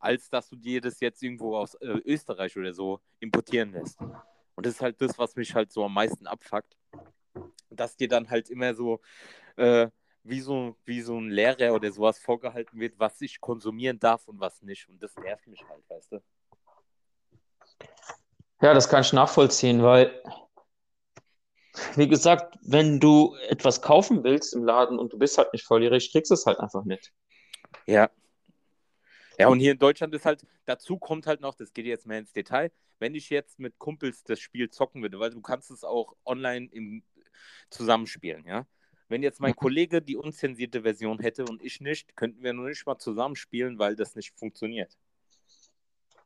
als 0.00 0.30
dass 0.30 0.48
du 0.48 0.56
dir 0.56 0.80
das 0.80 1.00
jetzt 1.00 1.22
irgendwo 1.22 1.58
aus 1.58 1.74
äh, 1.74 2.00
Österreich 2.06 2.56
oder 2.56 2.72
so 2.72 3.00
importieren 3.20 3.72
lässt. 3.72 3.98
Und 4.56 4.66
das 4.66 4.74
ist 4.74 4.80
halt 4.80 5.00
das, 5.00 5.18
was 5.18 5.36
mich 5.36 5.54
halt 5.54 5.72
so 5.72 5.84
am 5.84 5.94
meisten 5.94 6.26
abfuckt, 6.26 6.76
dass 7.70 7.96
dir 7.96 8.08
dann 8.08 8.30
halt 8.30 8.50
immer 8.50 8.74
so 8.74 9.00
äh, 9.56 9.88
wie 10.24 10.40
so, 10.40 10.76
wie 10.84 11.02
so 11.02 11.18
ein 11.18 11.28
Lehrer 11.28 11.74
oder 11.74 11.92
sowas 11.92 12.18
vorgehalten 12.18 12.80
wird, 12.80 12.98
was 12.98 13.20
ich 13.20 13.40
konsumieren 13.40 13.98
darf 13.98 14.26
und 14.26 14.40
was 14.40 14.62
nicht. 14.62 14.88
Und 14.88 15.02
das 15.02 15.14
nervt 15.16 15.46
mich 15.46 15.62
halt, 15.68 15.82
weißt 15.88 16.12
du? 16.12 16.22
Ja, 18.62 18.72
das 18.72 18.88
kann 18.88 19.02
ich 19.02 19.12
nachvollziehen, 19.12 19.82
weil, 19.82 20.22
wie 21.96 22.08
gesagt, 22.08 22.56
wenn 22.62 22.98
du 22.98 23.34
etwas 23.48 23.82
kaufen 23.82 24.24
willst 24.24 24.54
im 24.54 24.64
Laden 24.64 24.98
und 24.98 25.12
du 25.12 25.18
bist 25.18 25.36
halt 25.36 25.52
nicht 25.52 25.66
volljährig, 25.66 26.10
kriegst 26.10 26.30
du 26.30 26.34
es 26.34 26.46
halt 26.46 26.58
einfach 26.58 26.84
nicht. 26.84 27.12
Ja. 27.86 28.08
Ja, 29.38 29.48
und 29.48 29.58
hier 29.58 29.72
in 29.72 29.78
Deutschland 29.78 30.14
ist 30.14 30.24
halt, 30.24 30.46
dazu 30.64 30.98
kommt 30.98 31.26
halt 31.26 31.40
noch, 31.40 31.54
das 31.54 31.72
geht 31.72 31.86
jetzt 31.86 32.06
mehr 32.06 32.18
ins 32.18 32.32
Detail, 32.32 32.70
wenn 32.98 33.14
ich 33.14 33.30
jetzt 33.30 33.58
mit 33.58 33.78
Kumpels 33.78 34.22
das 34.22 34.40
Spiel 34.40 34.70
zocken 34.70 35.02
würde, 35.02 35.18
weil 35.18 35.30
du 35.30 35.40
kannst 35.40 35.70
es 35.70 35.84
auch 35.84 36.14
online 36.24 36.68
im, 36.70 37.02
zusammenspielen, 37.70 38.44
ja. 38.46 38.66
Wenn 39.08 39.22
jetzt 39.22 39.40
mein 39.40 39.54
Kollege 39.54 40.00
die 40.00 40.16
unzensierte 40.16 40.82
Version 40.82 41.18
hätte 41.18 41.44
und 41.44 41.62
ich 41.62 41.80
nicht, 41.80 42.16
könnten 42.16 42.42
wir 42.42 42.54
noch 42.54 42.64
nicht 42.64 42.86
mal 42.86 42.98
zusammenspielen, 42.98 43.78
weil 43.78 43.96
das 43.96 44.16
nicht 44.16 44.36
funktioniert. 44.38 44.96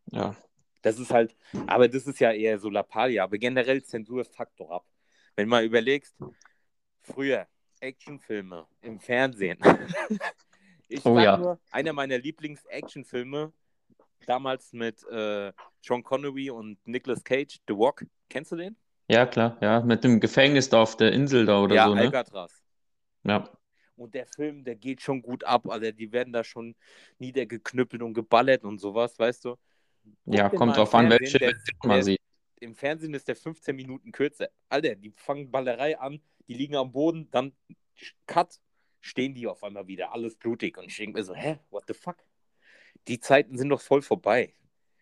Ja. 0.07 0.37
Das 0.83 0.99
ist 0.99 1.11
halt, 1.11 1.35
aber 1.67 1.89
das 1.89 2.07
ist 2.07 2.21
ja 2.21 2.33
eher 2.33 2.59
so 2.59 2.71
Lappalia, 2.71 3.25
aber 3.25 3.37
generell 3.37 3.83
Zensur 3.83 4.25
fuckt 4.25 4.61
doch 4.61 4.71
ab. 4.71 4.87
Wenn 5.35 5.47
du 5.47 5.51
mal 5.51 5.65
überlegst, 5.65 6.17
früher 7.03 7.49
Actionfilme 7.81 8.67
im 8.81 9.01
Fernsehen. 9.01 9.59
ich 10.89 11.05
Oh 11.05 11.19
ja. 11.19 11.37
nur, 11.37 11.61
einer 11.71 11.93
meiner 11.93 12.19
Lieblings-Actionfilme, 12.19 13.53
damals 14.27 14.73
mit 14.73 15.03
äh, 15.09 15.53
Sean 15.81 16.03
Connery 16.03 16.51
und 16.51 16.79
Nicolas 16.87 17.23
Cage, 17.23 17.59
The 17.69 17.75
Walk. 17.75 18.07
Kennst 18.29 18.53
du 18.53 18.57
den? 18.57 18.77
Ja, 19.09 19.27
klar, 19.27 19.57
ja. 19.61 19.81
Mit 19.81 20.05
dem 20.05 20.21
Gefängnis 20.21 20.69
da 20.69 20.83
auf 20.83 20.97
der 20.97 21.13
Insel 21.13 21.47
da 21.47 21.63
oder 21.63 21.75
ja, 21.75 21.89
so, 21.89 21.95
ne? 21.95 22.01
Alcatraz. 22.03 22.63
Ja. 23.25 23.51
Und 23.97 24.15
der 24.15 24.27
Film, 24.27 24.65
der 24.65 24.77
geht 24.77 25.03
schon 25.03 25.23
gut 25.23 25.45
ab, 25.45 25.69
Alter. 25.69 25.93
Die 25.93 26.13
werden 26.13 26.33
da 26.33 26.45
schon 26.45 26.77
niedergeknüppelt 27.19 28.03
und 28.03 28.15
geballert 28.15 28.65
und 28.65 28.79
sowas, 28.79 29.19
weißt 29.19 29.47
du? 29.47 29.57
Guck 30.25 30.35
Ja, 30.35 30.49
kommt 30.49 30.77
drauf 30.77 30.95
an, 30.95 31.11
welche 31.11 31.39
der- 31.39 31.55
man 31.85 32.03
sieht. 32.03 32.21
Im 32.61 32.75
Fernsehen 32.75 33.15
ist 33.15 33.29
der 33.29 33.37
15 33.37 33.77
Minuten 33.77 34.13
kürzer. 34.13 34.49
Alter, 34.69 34.95
die 34.95 35.11
fangen 35.11 35.51
Ballerei 35.51 35.99
an, 35.99 36.21
die 36.49 36.55
liegen 36.55 36.77
am 36.77 36.93
Boden, 36.93 37.31
dann 37.31 37.53
Cut, 38.27 38.61
stehen 39.01 39.35
die 39.35 39.47
auf 39.47 39.63
einmal 39.65 39.87
wieder, 39.87 40.13
alles 40.13 40.37
blutig. 40.37 40.77
Und 40.79 40.85
ich 40.87 40.97
denke 40.97 41.19
mir 41.19 41.25
so, 41.25 41.35
hä, 41.35 41.59
what 41.71 41.85
the 41.87 41.95
fuck? 41.95 42.17
Die 43.07 43.21
Zeiten 43.21 43.57
sind 43.57 43.69
doch 43.69 43.81
voll 43.81 44.03
vorbei. 44.03 44.55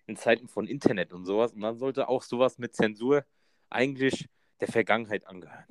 In 0.07 0.17
Zeiten 0.17 0.49
von 0.49 0.67
Internet 0.67 1.13
und 1.13 1.25
sowas. 1.25 1.53
Und 1.53 1.63
dann 1.63 1.79
sollte 1.79 2.09
auch 2.09 2.23
sowas 2.23 2.59
mit 2.59 2.75
Zensur 2.77 3.25
eigentlich 3.71 4.29
der 4.61 4.69
Vergangenheit 4.69 5.27
angehören. 5.27 5.67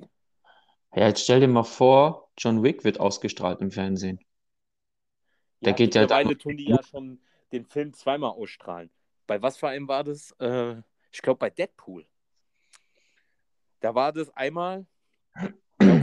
Ja, 0.94 1.08
jetzt 1.08 1.22
stell 1.22 1.40
dir 1.40 1.48
mal 1.48 1.62
vor, 1.64 2.30
John 2.38 2.62
Wick 2.62 2.84
wird 2.84 3.00
ausgestrahlt 3.00 3.60
im 3.60 3.70
Fernsehen. 3.70 4.18
Der 5.60 5.72
geht 5.72 5.94
ja 5.94 6.02
mittlerweile 6.02 6.28
dann- 6.30 6.38
tun 6.38 6.56
die 6.56 6.68
ja 6.68 6.82
schon 6.82 7.20
den 7.52 7.64
Film 7.64 7.92
zweimal 7.94 8.30
ausstrahlen. 8.30 8.90
Bei 9.26 9.40
was 9.40 9.56
für 9.56 9.68
einem 9.68 9.88
war 9.88 10.04
das? 10.04 10.32
Äh, 10.32 10.76
ich 11.10 11.22
glaube 11.22 11.38
bei 11.38 11.50
Deadpool. 11.50 12.06
Da 13.80 13.94
war 13.94 14.12
das 14.12 14.30
einmal. 14.36 14.86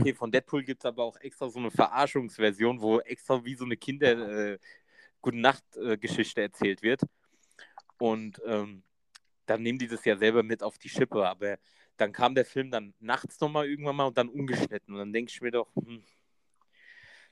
Okay, 0.04 0.12
von 0.12 0.30
Deadpool 0.30 0.62
gibt 0.64 0.82
es 0.82 0.86
aber 0.86 1.02
auch 1.02 1.16
extra 1.16 1.48
so 1.48 1.58
eine 1.58 1.70
Verarschungsversion, 1.70 2.82
wo 2.82 3.00
extra 3.00 3.42
wie 3.42 3.54
so 3.54 3.64
eine 3.64 3.78
Kinder 3.78 4.52
äh, 4.52 4.58
Gute 5.22 5.38
Nacht 5.38 5.64
äh, 5.78 5.96
Geschichte 5.96 6.42
erzählt 6.42 6.82
wird. 6.82 7.00
Und 7.98 8.38
ähm, 8.44 8.82
dann 9.46 9.62
nehmen 9.62 9.78
die 9.78 9.88
das 9.88 10.04
ja 10.04 10.18
selber 10.18 10.42
mit 10.42 10.62
auf 10.62 10.76
die 10.76 10.90
Schippe, 10.90 11.26
aber 11.26 11.56
dann 11.96 12.12
kam 12.12 12.34
der 12.34 12.44
Film 12.44 12.70
dann 12.70 12.92
nachts 13.00 13.40
nochmal 13.40 13.66
irgendwann 13.66 13.96
mal 13.96 14.04
und 14.04 14.18
dann 14.18 14.28
umgeschnitten. 14.28 14.92
Und 14.92 14.98
dann 14.98 15.12
denke 15.14 15.32
ich 15.32 15.40
mir 15.40 15.52
doch, 15.52 15.74
hm, 15.74 16.04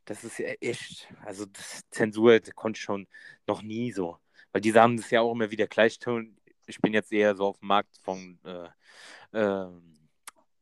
das 0.06 0.24
ist 0.24 0.38
ja 0.38 0.48
echt, 0.62 1.12
also 1.26 1.44
das 1.44 1.82
Zensur 1.90 2.40
das 2.40 2.54
konnte 2.54 2.80
schon 2.80 3.06
noch 3.46 3.60
nie 3.60 3.92
so. 3.92 4.16
Weil 4.50 4.62
die 4.62 4.72
haben 4.72 4.96
das 4.96 5.10
ja 5.10 5.20
auch 5.20 5.32
immer 5.32 5.50
wieder 5.50 5.66
gleich 5.66 5.98
tun. 5.98 6.38
Ich 6.66 6.80
bin 6.80 6.94
jetzt 6.94 7.12
eher 7.12 7.36
so 7.36 7.48
auf 7.48 7.58
dem 7.58 7.68
Markt 7.68 7.98
von 8.02 8.38
äh, 8.44 8.68
ähm, 9.34 10.01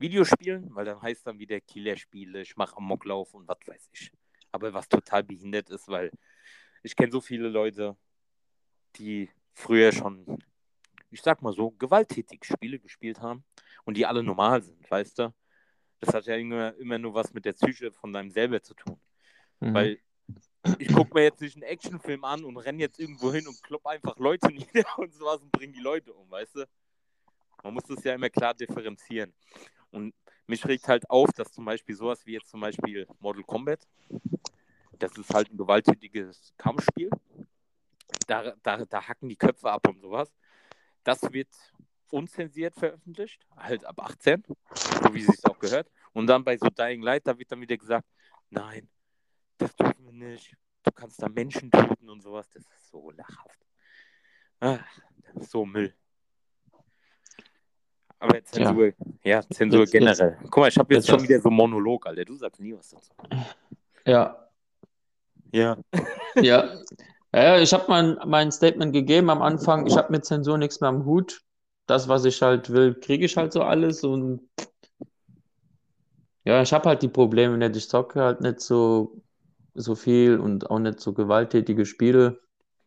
Videospielen, 0.00 0.74
weil 0.74 0.86
dann 0.86 1.00
heißt 1.00 1.26
dann 1.26 1.38
wieder 1.38 1.60
Killerspiele, 1.60 2.40
ich 2.40 2.56
mache 2.56 2.76
Amoklauf 2.76 3.34
und 3.34 3.46
was 3.46 3.58
weiß 3.66 3.90
ich. 3.92 4.10
Aber 4.52 4.72
was 4.72 4.88
total 4.88 5.22
behindert 5.22 5.70
ist, 5.70 5.88
weil 5.88 6.10
ich 6.82 6.96
kenne 6.96 7.12
so 7.12 7.20
viele 7.20 7.48
Leute, 7.48 7.96
die 8.96 9.30
früher 9.52 9.92
schon, 9.92 10.26
ich 11.10 11.22
sag 11.22 11.42
mal 11.42 11.52
so, 11.52 11.70
gewalttätig 11.72 12.44
Spiele 12.44 12.78
gespielt 12.78 13.20
haben 13.20 13.44
und 13.84 13.96
die 13.96 14.06
alle 14.06 14.22
normal 14.22 14.62
sind, 14.62 14.90
weißt 14.90 15.18
du? 15.18 15.34
Das 16.00 16.14
hat 16.14 16.24
ja 16.24 16.36
immer, 16.36 16.74
immer 16.76 16.98
nur 16.98 17.12
was 17.12 17.34
mit 17.34 17.44
der 17.44 17.52
Psyche 17.52 17.92
von 17.92 18.12
deinem 18.12 18.30
selber 18.30 18.62
zu 18.62 18.74
tun. 18.74 18.98
Mhm. 19.60 19.74
Weil 19.74 20.00
ich 20.78 20.92
gucke 20.92 21.14
mir 21.14 21.24
jetzt 21.24 21.40
nicht 21.40 21.56
einen 21.56 21.64
Actionfilm 21.64 22.24
an 22.24 22.44
und 22.44 22.56
renne 22.56 22.80
jetzt 22.80 22.98
irgendwo 22.98 23.32
hin 23.32 23.46
und 23.46 23.62
klopp 23.62 23.86
einfach 23.86 24.16
Leute 24.18 24.46
nieder 24.52 24.86
und 24.98 25.12
sowas 25.12 25.42
und 25.42 25.52
bringe 25.52 25.74
die 25.74 25.80
Leute 25.80 26.12
um, 26.14 26.30
weißt 26.30 26.56
du? 26.56 26.68
Man 27.62 27.74
muss 27.74 27.84
das 27.84 28.02
ja 28.04 28.14
immer 28.14 28.30
klar 28.30 28.54
differenzieren. 28.54 29.34
Und 29.90 30.14
mich 30.46 30.64
regt 30.66 30.88
halt 30.88 31.08
auf, 31.10 31.30
dass 31.32 31.52
zum 31.52 31.64
Beispiel 31.64 31.94
sowas 31.94 32.24
wie 32.26 32.32
jetzt 32.32 32.48
zum 32.48 32.60
Beispiel 32.60 33.06
Mortal 33.18 33.44
Kombat, 33.44 33.86
das 34.98 35.16
ist 35.16 35.32
halt 35.32 35.50
ein 35.50 35.56
gewalttätiges 35.56 36.52
Kampfspiel. 36.56 37.10
Da, 38.26 38.54
da, 38.62 38.84
da 38.84 39.08
hacken 39.08 39.28
die 39.28 39.36
Köpfe 39.36 39.70
ab 39.70 39.88
und 39.88 40.00
sowas. 40.00 40.32
Das 41.04 41.22
wird 41.32 41.48
unzensiert 42.10 42.74
veröffentlicht, 42.74 43.46
halt 43.56 43.84
ab 43.84 44.00
18, 44.00 44.44
so 44.74 45.14
wie 45.14 45.22
es 45.22 45.44
auch 45.44 45.58
gehört. 45.58 45.90
Und 46.12 46.26
dann 46.26 46.44
bei 46.44 46.56
so 46.56 46.68
Dying 46.68 47.02
Light, 47.02 47.26
da 47.26 47.38
wird 47.38 47.50
dann 47.50 47.60
wieder 47.60 47.76
gesagt, 47.76 48.06
nein, 48.50 48.88
das 49.58 49.74
dürfen 49.76 50.04
wir 50.04 50.12
nicht. 50.12 50.56
Du 50.82 50.90
kannst 50.92 51.22
da 51.22 51.28
Menschen 51.28 51.70
töten 51.70 52.08
und 52.08 52.22
sowas. 52.22 52.48
Das 52.50 52.62
ist 52.62 52.90
so 52.90 53.10
lachhaft. 53.10 53.58
Ah, 54.60 54.80
das 55.22 55.44
ist 55.44 55.50
so 55.50 55.64
Müll. 55.64 55.94
Aber 58.20 58.44
Zensur, 58.44 58.92
ja, 59.24 59.42
Zensur 59.50 59.80
Jetzt- 59.80 59.92
generell. 59.92 60.36
Guck 60.44 60.56
mal, 60.58 60.68
ich 60.68 60.76
habe 60.78 60.94
jetzt 60.94 61.08
jetzt 61.08 61.16
schon 61.18 61.22
wieder 61.26 61.40
so 61.40 61.50
Monolog, 61.50 62.06
Alter. 62.06 62.24
Du 62.24 62.36
sagst 62.36 62.60
nie 62.60 62.74
was 62.74 62.90
dazu. 62.90 63.10
Ja, 64.06 64.46
Ja. 65.52 65.76
ja. 66.36 66.68
Ja, 67.32 67.58
ich 67.60 67.72
habe 67.72 67.84
mein, 67.88 68.18
mein 68.26 68.50
Statement 68.52 68.92
gegeben 68.92 69.30
am 69.30 69.40
Anfang. 69.40 69.86
Ich 69.86 69.96
habe 69.96 70.10
mit 70.12 70.24
Zensur 70.24 70.58
nichts 70.58 70.80
mehr 70.80 70.90
am 70.90 71.04
Hut. 71.04 71.42
Das, 71.86 72.08
was 72.08 72.24
ich 72.24 72.40
halt 72.42 72.70
will, 72.70 72.94
kriege 72.94 73.24
ich 73.24 73.36
halt 73.36 73.52
so 73.52 73.62
alles. 73.62 74.02
Und 74.04 74.48
ja, 76.44 76.60
ich 76.62 76.72
habe 76.72 76.88
halt 76.88 77.02
die 77.02 77.08
Probleme 77.08 77.56
nicht. 77.56 77.76
Ich 77.76 77.88
zocke 77.88 78.20
halt 78.20 78.40
nicht 78.40 78.60
so, 78.60 79.22
so 79.74 79.94
viel 79.94 80.38
und 80.38 80.70
auch 80.70 80.78
nicht 80.78 81.00
so 81.00 81.12
gewalttätige 81.12 81.86
Spiele. 81.86 82.40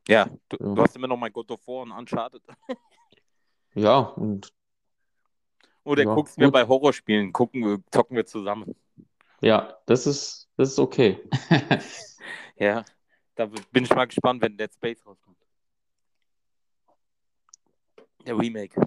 Ja, 0.07 0.25
du, 0.49 0.57
Ja. 0.59 0.75
du 0.75 0.81
hast 0.81 0.95
immer 0.95 1.07
noch 1.07 1.17
mal 1.17 1.31
God 1.31 1.49
of 1.51 1.65
War 1.67 1.83
und 1.83 1.91
Uncharted. 1.91 2.41
Ja, 3.75 3.99
und 3.99 4.51
Oder 5.83 6.03
Ja, 6.03 6.13
guckst 6.15 6.37
mir 6.37 6.45
gut. 6.45 6.53
bei 6.53 6.67
Horrorspielen, 6.67 7.33
gucken 7.33 7.61
wir, 7.65 7.79
zocken 7.91 8.15
wir 8.15 8.25
zusammen. 8.25 8.75
ja, 9.41 9.77
das 9.85 10.07
ist, 10.07 10.49
das 10.57 10.69
ist 10.71 10.79
okay. 10.79 11.19
Ja, 12.55 12.85
da 13.35 13.47
bin 13.71 13.83
ich 13.83 13.89
mal 13.89 14.05
gespannt, 14.05 14.41
wenn 14.41 14.55
Dead 14.55 14.71
Space 14.71 15.03
rauskommt. 15.05 15.37
Der 18.25 18.37
Remake. 18.37 18.79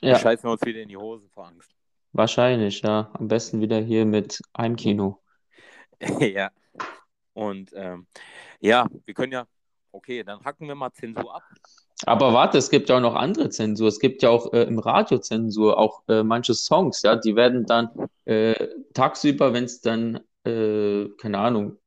Ja, 0.00 0.14
Wir 0.14 0.18
scheißen 0.18 0.48
uns 0.48 0.62
wieder 0.64 0.80
in 0.80 0.88
die 0.88 0.96
Hosen 0.96 1.28
vor 1.30 1.46
Angst. 1.46 1.70
wahrscheinlich, 2.12 2.80
ja. 2.80 3.10
Am 3.14 3.28
besten 3.28 3.60
wieder 3.60 3.78
hier 3.80 4.04
mit 4.06 4.40
Heimkino. 4.56 5.22
ja. 6.20 6.50
Und 7.34 7.70
ähm, 7.74 8.06
ja, 8.60 8.88
wir 9.04 9.14
können 9.14 9.32
ja, 9.32 9.46
okay, 9.92 10.24
dann 10.24 10.42
hacken 10.44 10.66
wir 10.66 10.74
mal 10.74 10.90
Zensur 10.92 11.34
ab. 11.36 11.42
Aber 12.04 12.34
warte, 12.34 12.58
es 12.58 12.68
gibt 12.68 12.88
ja 12.88 12.96
auch 12.96 13.00
noch 13.00 13.14
andere 13.14 13.48
Zensur. 13.48 13.88
Es 13.88 13.98
gibt 13.98 14.22
ja 14.22 14.28
auch 14.28 14.52
äh, 14.52 14.64
im 14.64 14.78
Radio 14.78 15.18
Zensur, 15.18 15.78
auch 15.78 16.02
äh, 16.08 16.22
manche 16.22 16.54
Songs, 16.54 17.02
ja, 17.02 17.16
die 17.16 17.36
werden 17.36 17.64
dann 17.64 17.88
äh, 18.26 18.68
tagsüber, 18.92 19.54
wenn 19.54 19.64
es 19.64 19.80
dann, 19.80 20.20
äh, 20.44 21.06
keine 21.18 21.38
Ahnung, 21.38 21.78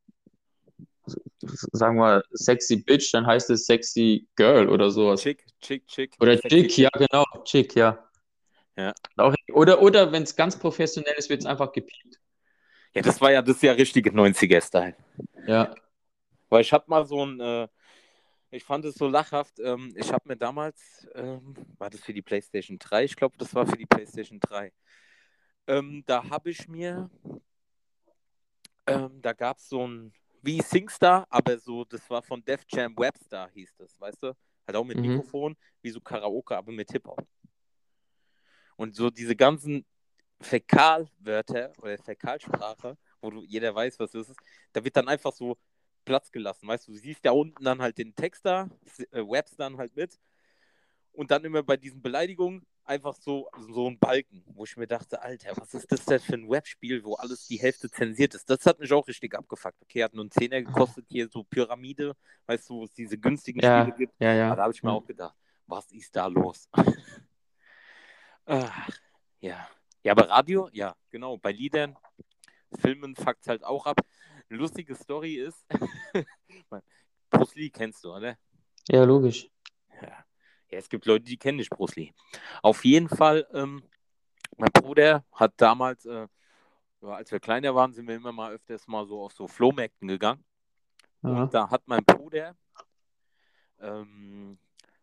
sagen 1.71 1.97
wir 1.97 2.23
Sexy 2.33 2.77
Bitch, 2.77 3.13
dann 3.13 3.25
heißt 3.25 3.49
es 3.51 3.65
Sexy 3.65 4.27
Girl 4.35 4.69
oder 4.69 4.89
sowas. 4.89 5.21
Chick, 5.21 5.45
chick, 5.61 5.87
chick. 5.87 6.15
Oder 6.19 6.37
Sexy 6.37 6.67
Chick, 6.67 6.77
ja, 6.77 6.89
genau, 6.89 7.25
Chick, 7.43 7.75
ja. 7.75 7.99
Ja. 8.75 8.93
Oder 9.53 9.81
oder 9.81 10.11
wenn 10.11 10.23
es 10.23 10.35
ganz 10.35 10.57
professionell 10.57 11.13
ist, 11.17 11.29
wird 11.29 11.41
es 11.41 11.45
einfach 11.45 11.71
gepiept. 11.71 12.19
Ja, 12.95 13.01
das 13.01 13.19
war 13.21 13.31
ja, 13.31 13.41
das 13.41 13.57
ist 13.57 13.63
ja 13.63 13.73
richtige 13.73 14.11
90er-Style. 14.11 14.95
Ja. 15.45 15.75
Weil 16.49 16.61
ich 16.61 16.73
hatte 16.73 16.89
mal 16.89 17.05
so 17.05 17.25
ein, 17.25 17.39
äh, 17.39 17.67
ich 18.51 18.63
fand 18.63 18.85
es 18.85 18.95
so 18.95 19.07
lachhaft, 19.07 19.59
ähm, 19.59 19.93
ich 19.95 20.11
habe 20.11 20.27
mir 20.27 20.37
damals, 20.37 21.07
ähm, 21.15 21.55
war 21.77 21.89
das 21.89 22.01
für 22.01 22.13
die 22.13 22.21
PlayStation 22.21 22.79
3? 22.79 23.03
Ich 23.05 23.15
glaube, 23.15 23.37
das 23.37 23.53
war 23.53 23.67
für 23.67 23.77
die 23.77 23.85
PlayStation 23.85 24.39
3. 24.39 24.71
Ähm, 25.67 26.03
da 26.07 26.27
habe 26.29 26.49
ich 26.49 26.67
mir, 26.67 27.09
ähm, 28.87 29.21
da 29.21 29.33
gab 29.33 29.57
es 29.57 29.69
so 29.69 29.87
ein, 29.87 30.13
wie 30.41 30.61
SingStar, 30.61 31.27
aber 31.29 31.57
so, 31.59 31.85
das 31.85 32.09
war 32.09 32.21
von 32.23 32.43
Def 32.43 32.63
Jam 32.69 32.95
Webstar 32.97 33.49
hieß 33.51 33.75
das, 33.77 33.99
weißt 33.99 34.23
du? 34.23 34.35
Hat 34.67 34.75
auch 34.75 34.83
mit 34.85 34.97
Mhm. 34.97 35.03
Mikrofon, 35.03 35.55
wie 35.81 35.89
so 35.91 35.99
Karaoke, 36.01 36.55
aber 36.57 36.71
mit 36.71 36.91
Hip-Hop. 36.91 37.21
Und 38.77 38.95
so 38.95 39.09
diese 39.09 39.35
ganzen 39.35 39.85
Fäkalwörter 40.41 41.73
oder 41.79 41.97
Fäkalsprache, 41.97 42.97
wo 43.21 43.29
du, 43.29 43.43
jeder 43.43 43.75
weiß, 43.75 43.99
was 43.99 44.11
das 44.11 44.29
ist, 44.29 44.39
da 44.71 44.83
wird 44.83 44.95
dann 44.95 45.07
einfach 45.09 45.33
so 45.33 45.57
Platz 46.05 46.31
gelassen. 46.31 46.67
Weißt 46.67 46.87
du, 46.87 46.91
du 46.93 46.97
siehst 46.97 47.25
da 47.25 47.31
unten 47.31 47.63
dann 47.63 47.81
halt 47.81 47.97
den 47.97 48.15
Text 48.15 48.45
da, 48.45 48.69
äh, 49.11 49.21
Webs 49.21 49.55
dann 49.55 49.77
halt 49.77 49.95
mit. 49.95 50.19
Und 51.11 51.31
dann 51.31 51.43
immer 51.43 51.63
bei 51.63 51.75
diesen 51.77 52.01
Beleidigungen 52.01 52.65
einfach 52.85 53.15
so, 53.15 53.49
so 53.71 53.87
ein 53.87 53.99
Balken, 53.99 54.43
wo 54.47 54.63
ich 54.63 54.75
mir 54.77 54.87
dachte, 54.87 55.21
Alter, 55.21 55.55
was 55.57 55.73
ist 55.73 55.91
das 55.91 56.05
denn 56.05 56.19
für 56.19 56.33
ein 56.33 56.49
Webspiel, 56.49 57.03
wo 57.03 57.15
alles 57.15 57.45
die 57.45 57.57
Hälfte 57.57 57.89
zensiert 57.89 58.33
ist? 58.33 58.49
Das 58.49 58.65
hat 58.65 58.79
mich 58.79 58.91
auch 58.93 59.07
richtig 59.07 59.35
abgefuckt. 59.35 59.81
Okay, 59.83 60.03
hat 60.03 60.13
nur 60.13 60.23
einen 60.23 60.31
Zehner 60.31 60.61
gekostet, 60.61 61.05
hier 61.09 61.27
so 61.29 61.43
Pyramide, 61.43 62.15
weißt 62.47 62.69
du, 62.69 62.75
wo 62.75 62.83
es 62.85 62.93
diese 62.93 63.17
günstigen 63.17 63.61
Ja, 63.61 63.81
Spiele 63.83 63.97
gibt. 63.97 64.13
ja, 64.19 64.33
ja. 64.33 64.55
Da 64.55 64.63
habe 64.63 64.73
ich 64.73 64.81
mir 64.81 64.89
Ja. 64.89 64.95
auch 64.95 65.05
gedacht, 65.05 65.35
was 65.67 65.91
ist 65.91 66.15
da 66.15 66.25
los? 66.27 66.67
Ach, 68.45 68.89
ja. 69.41 69.67
Ja, 70.03 70.13
aber 70.13 70.29
Radio, 70.29 70.69
ja, 70.71 70.95
genau, 71.09 71.37
bei 71.37 71.51
Liedern, 71.51 71.97
Filmen 72.79 73.15
fuckt 73.15 73.47
halt 73.47 73.63
auch 73.63 73.85
ab. 73.85 73.97
Eine 74.49 74.59
lustige 74.59 74.95
Story 74.95 75.35
ist, 75.35 75.65
Bruce 77.29 77.55
Lee 77.55 77.69
kennst 77.69 78.03
du, 78.03 78.13
oder? 78.13 78.37
Ja, 78.87 79.03
logisch. 79.03 79.47
Ja. 80.01 80.07
ja, 80.07 80.77
es 80.77 80.89
gibt 80.89 81.05
Leute, 81.05 81.25
die 81.25 81.37
kennen 81.37 81.57
nicht 81.57 81.69
Bruce 81.69 81.95
Lee. 81.95 82.13
Auf 82.63 82.83
jeden 82.83 83.09
Fall, 83.09 83.47
ähm, 83.53 83.83
mein 84.57 84.71
Bruder 84.73 85.23
hat 85.31 85.53
damals, 85.57 86.05
äh, 86.05 86.27
als 87.01 87.31
wir 87.31 87.39
kleiner 87.39 87.75
waren, 87.75 87.93
sind 87.93 88.07
wir 88.07 88.15
immer 88.15 88.31
mal 88.31 88.53
öfters 88.53 88.87
mal 88.87 89.05
so 89.05 89.21
auf 89.21 89.33
so 89.33 89.47
Flohmärkten 89.47 90.07
gegangen. 90.07 90.43
Ja. 91.21 91.43
Und 91.43 91.53
da 91.53 91.69
hat 91.69 91.83
mein 91.85 92.03
Bruder, 92.03 92.55
ähm, 93.79 94.57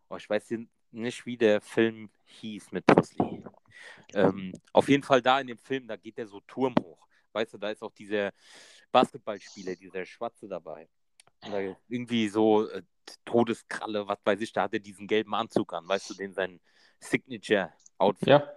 oh, 0.09 0.17
ich 0.17 0.29
weiß 0.29 0.53
nicht, 0.91 1.25
wie 1.25 1.37
der 1.37 1.61
Film 1.61 2.09
hieß 2.25 2.73
mit 2.73 2.85
Bruce 2.85 3.13
Lee. 3.17 3.43
Ähm, 4.13 4.51
auf 4.73 4.89
jeden 4.89 5.03
Fall 5.03 5.21
da 5.21 5.39
in 5.39 5.47
dem 5.47 5.57
Film, 5.57 5.87
da 5.87 5.95
geht 5.95 6.17
der 6.17 6.27
so 6.27 6.41
Turm 6.41 6.75
hoch. 6.81 7.07
Weißt 7.31 7.53
du, 7.53 7.57
da 7.57 7.69
ist 7.69 7.83
auch 7.83 7.93
dieser 7.93 8.31
Basketballspieler, 8.91 9.75
dieser 9.75 10.05
Schwarze 10.05 10.47
dabei. 10.47 10.87
Irgendwie 11.87 12.29
so 12.29 12.69
äh, 12.69 12.81
Todeskralle, 13.25 14.07
was 14.07 14.19
weiß 14.23 14.41
ich, 14.41 14.51
da 14.51 14.63
hat 14.63 14.73
er 14.73 14.79
diesen 14.79 15.07
gelben 15.07 15.33
Anzug 15.33 15.73
an, 15.73 15.87
weißt 15.87 16.09
du, 16.09 16.13
den 16.15 16.33
sein 16.33 16.59
Signature-Outfit. 16.99 18.27
Ja. 18.27 18.51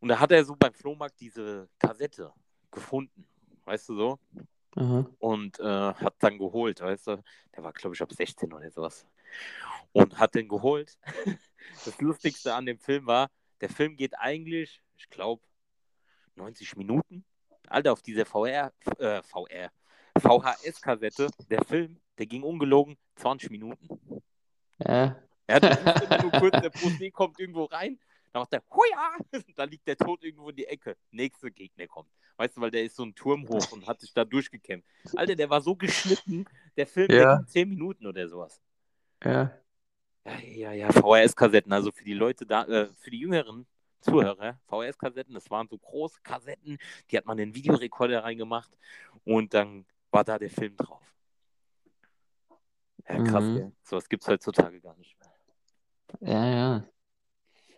Und 0.00 0.08
da 0.08 0.18
hat 0.18 0.32
er 0.32 0.44
so 0.44 0.56
beim 0.56 0.72
Flohmarkt 0.72 1.20
diese 1.20 1.68
Kassette 1.78 2.32
gefunden, 2.70 3.26
weißt 3.64 3.88
du 3.90 3.96
so? 3.96 4.18
Aha. 4.76 5.08
und 5.20 5.60
äh, 5.60 5.62
hat 5.94 6.16
dann 6.18 6.36
geholt, 6.36 6.80
weißt 6.80 7.06
du? 7.06 7.22
Der 7.54 7.62
war, 7.62 7.72
glaube 7.72 7.94
ich, 7.94 8.02
ab 8.02 8.12
16 8.12 8.52
oder 8.52 8.68
sowas. 8.70 9.06
Und 9.92 10.18
hat 10.18 10.34
den 10.34 10.48
geholt. 10.48 10.98
Das 11.86 11.98
Lustigste 11.98 12.54
an 12.54 12.66
dem 12.66 12.78
Film 12.78 13.06
war, 13.06 13.30
der 13.62 13.70
Film 13.70 13.96
geht 13.96 14.18
eigentlich, 14.18 14.82
ich 14.98 15.08
glaube, 15.08 15.42
90 16.34 16.76
Minuten. 16.76 17.24
Alter, 17.68 17.92
auf 17.92 18.02
dieser 18.02 18.26
VR, 18.26 18.72
äh, 18.98 19.22
VR, 19.22 19.70
VHS-Kassette, 20.18 21.28
der 21.50 21.64
Film, 21.64 21.98
der 22.18 22.26
ging 22.26 22.42
ungelogen 22.42 22.96
20 23.16 23.50
Minuten. 23.50 23.88
Ja. 24.78 25.16
Er 25.46 25.56
hat 25.56 26.22
nur 26.22 26.32
kurz, 26.40 26.60
der 26.60 26.70
Lee 26.98 27.10
kommt 27.10 27.38
irgendwo 27.38 27.64
rein, 27.64 27.98
dann 28.32 28.42
macht 28.42 28.52
er, 28.52 28.62
Huja! 28.70 29.16
Da 29.56 29.64
liegt 29.64 29.86
der 29.86 29.96
Tod 29.96 30.22
irgendwo 30.24 30.50
in 30.50 30.56
die 30.56 30.66
Ecke. 30.66 30.96
Nächster 31.10 31.50
Gegner 31.50 31.86
kommt. 31.86 32.10
Weißt 32.36 32.56
du, 32.56 32.60
weil 32.60 32.70
der 32.70 32.82
ist 32.84 32.96
so 32.96 33.04
ein 33.04 33.14
Turm 33.14 33.46
hoch 33.48 33.70
und 33.72 33.86
hat 33.86 34.00
sich 34.00 34.12
da 34.12 34.24
durchgekämpft. 34.24 34.88
Alter, 35.14 35.36
der 35.36 35.48
war 35.50 35.60
so 35.60 35.76
geschnitten, 35.76 36.44
der 36.76 36.86
Film, 36.86 37.08
Ja. 37.10 37.16
der 37.16 37.36
ging 37.36 37.46
10 37.46 37.68
Minuten 37.68 38.06
oder 38.06 38.26
sowas. 38.28 38.60
Ja. 39.22 39.52
Ja, 40.26 40.38
ja, 40.40 40.72
ja, 40.72 40.88
VHS-Kassetten, 40.90 41.72
also 41.72 41.92
für 41.92 42.02
die 42.04 42.14
Leute 42.14 42.46
da, 42.46 42.64
äh, 42.64 42.88
für 42.96 43.10
die 43.10 43.18
jüngeren 43.20 43.66
Zuhörer, 44.04 44.58
VHS-Kassetten, 44.68 45.34
das 45.34 45.50
waren 45.50 45.66
so 45.68 45.78
große 45.78 46.20
Kassetten, 46.22 46.78
die 47.10 47.16
hat 47.16 47.24
man 47.26 47.38
in 47.38 47.48
den 47.50 47.54
Videorekorder 47.54 48.22
reingemacht 48.22 48.70
und 49.24 49.54
dann 49.54 49.86
war 50.10 50.24
da 50.24 50.38
der 50.38 50.50
Film 50.50 50.76
drauf. 50.76 51.02
Ja, 53.08 53.22
krass, 53.22 53.44
Mhm. 53.44 53.54
gell? 53.54 53.72
Sowas 53.82 54.08
gibt 54.08 54.22
es 54.22 54.28
heutzutage 54.28 54.80
gar 54.80 54.96
nicht 54.96 55.16
mehr. 55.18 56.32
Ja, 56.32 56.46
ja. 56.46 56.84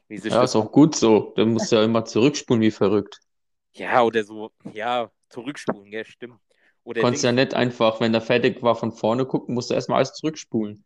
Sich 0.08 0.32
Ja, 0.32 0.40
das 0.40 0.50
ist 0.50 0.56
auch 0.56 0.70
gut 0.70 0.94
so. 0.94 1.32
Du 1.36 1.46
musst 1.46 1.72
ja 1.72 1.82
immer 1.82 2.04
zurückspulen 2.04 2.60
wie 2.62 2.70
verrückt. 2.70 3.20
Ja, 3.72 4.02
oder 4.02 4.24
so, 4.24 4.52
ja, 4.72 5.10
zurückspulen, 5.28 5.90
gell, 5.90 6.04
stimmt. 6.04 6.40
Oder 6.84 7.00
Du 7.00 7.06
konntest 7.06 7.24
ja 7.24 7.32
nicht 7.32 7.54
einfach, 7.54 8.00
wenn 8.00 8.12
der 8.12 8.20
fertig 8.20 8.62
war, 8.62 8.76
von 8.76 8.92
vorne 8.92 9.26
gucken, 9.26 9.54
musst 9.54 9.70
du 9.70 9.74
erstmal 9.74 9.98
alles 9.98 10.12
zurückspulen. 10.14 10.84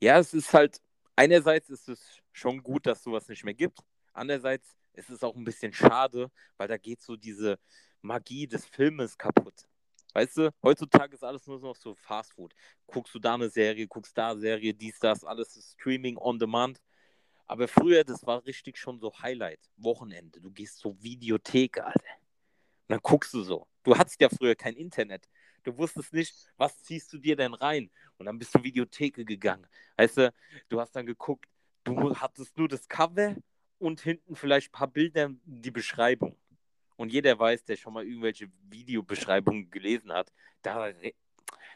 ja, 0.00 0.18
es 0.18 0.32
ist 0.32 0.54
halt, 0.54 0.80
einerseits 1.16 1.68
ist 1.68 1.88
es 1.88 2.22
schon 2.32 2.62
gut, 2.62 2.86
dass 2.86 3.02
sowas 3.02 3.28
nicht 3.28 3.44
mehr 3.44 3.54
gibt. 3.54 3.80
Andererseits 4.18 4.76
ist 4.94 5.10
es 5.10 5.22
auch 5.22 5.36
ein 5.36 5.44
bisschen 5.44 5.72
schade, 5.72 6.30
weil 6.56 6.68
da 6.68 6.76
geht 6.76 7.00
so 7.00 7.16
diese 7.16 7.58
Magie 8.02 8.46
des 8.46 8.66
Filmes 8.66 9.16
kaputt. 9.16 9.68
Weißt 10.14 10.36
du, 10.38 10.50
heutzutage 10.62 11.14
ist 11.14 11.22
alles 11.22 11.46
nur 11.46 11.60
noch 11.60 11.76
so 11.76 11.94
Fast 11.94 12.32
Food. 12.32 12.54
Guckst 12.86 13.14
du 13.14 13.18
da 13.18 13.34
eine 13.34 13.48
Serie, 13.48 13.86
guckst 13.86 14.16
da 14.18 14.32
eine 14.32 14.40
Serie, 14.40 14.74
dies, 14.74 14.98
das, 14.98 15.24
alles 15.24 15.56
ist 15.56 15.72
Streaming 15.72 16.16
on 16.16 16.38
demand. 16.38 16.82
Aber 17.46 17.68
früher, 17.68 18.04
das 18.04 18.26
war 18.26 18.44
richtig 18.44 18.76
schon 18.76 18.98
so 18.98 19.12
Highlight. 19.20 19.60
Wochenende. 19.76 20.40
Du 20.40 20.50
gehst 20.50 20.78
zur 20.78 21.00
Videothek, 21.00 21.78
Alter. 21.78 21.92
Und 21.92 22.88
dann 22.88 23.00
guckst 23.02 23.32
du 23.34 23.42
so. 23.42 23.66
Du 23.84 23.96
hattest 23.96 24.20
ja 24.20 24.28
früher 24.28 24.54
kein 24.54 24.74
Internet. 24.74 25.28
Du 25.62 25.76
wusstest 25.76 26.12
nicht, 26.12 26.34
was 26.56 26.82
ziehst 26.82 27.12
du 27.12 27.18
dir 27.18 27.36
denn 27.36 27.54
rein? 27.54 27.90
Und 28.16 28.26
dann 28.26 28.38
bist 28.38 28.54
du 28.54 28.62
Videotheke 28.62 29.24
gegangen. 29.24 29.66
Weißt 29.96 30.16
du, 30.16 30.34
du 30.68 30.80
hast 30.80 30.96
dann 30.96 31.06
geguckt, 31.06 31.46
du 31.84 32.16
hattest 32.16 32.56
nur 32.56 32.68
das 32.68 32.88
Cover 32.88 33.36
und 33.78 34.00
hinten 34.00 34.36
vielleicht 34.36 34.68
ein 34.68 34.72
paar 34.72 34.88
Bilder, 34.88 35.30
die 35.44 35.70
Beschreibung. 35.70 36.36
Und 36.96 37.12
jeder 37.12 37.38
weiß, 37.38 37.64
der 37.64 37.76
schon 37.76 37.92
mal 37.92 38.04
irgendwelche 38.04 38.50
Videobeschreibungen 38.68 39.70
gelesen 39.70 40.12
hat, 40.12 40.32
da, 40.62 40.90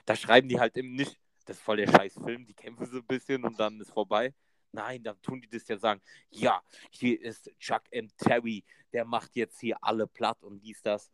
da 0.04 0.16
schreiben 0.16 0.48
die 0.48 0.58
halt 0.58 0.76
eben 0.76 0.94
nicht, 0.94 1.18
das 1.46 1.56
ist 1.56 1.62
voll 1.62 1.76
der 1.76 1.88
scheiß 1.88 2.18
Film, 2.24 2.46
die 2.46 2.54
kämpfen 2.54 2.86
so 2.86 2.98
ein 2.98 3.06
bisschen 3.06 3.44
und 3.44 3.58
dann 3.58 3.80
ist 3.80 3.92
vorbei. 3.92 4.34
Nein, 4.72 5.02
dann 5.02 5.20
tun 5.22 5.40
die 5.40 5.48
das 5.48 5.68
ja 5.68 5.76
sagen, 5.76 6.00
ja, 6.30 6.62
hier 6.90 7.20
ist 7.20 7.50
Chuck 7.58 7.82
M. 7.90 8.08
Terry, 8.16 8.64
der 8.92 9.04
macht 9.04 9.36
jetzt 9.36 9.60
hier 9.60 9.76
alle 9.80 10.06
platt 10.06 10.42
und 10.42 10.60
dies, 10.60 10.80
das. 10.82 11.10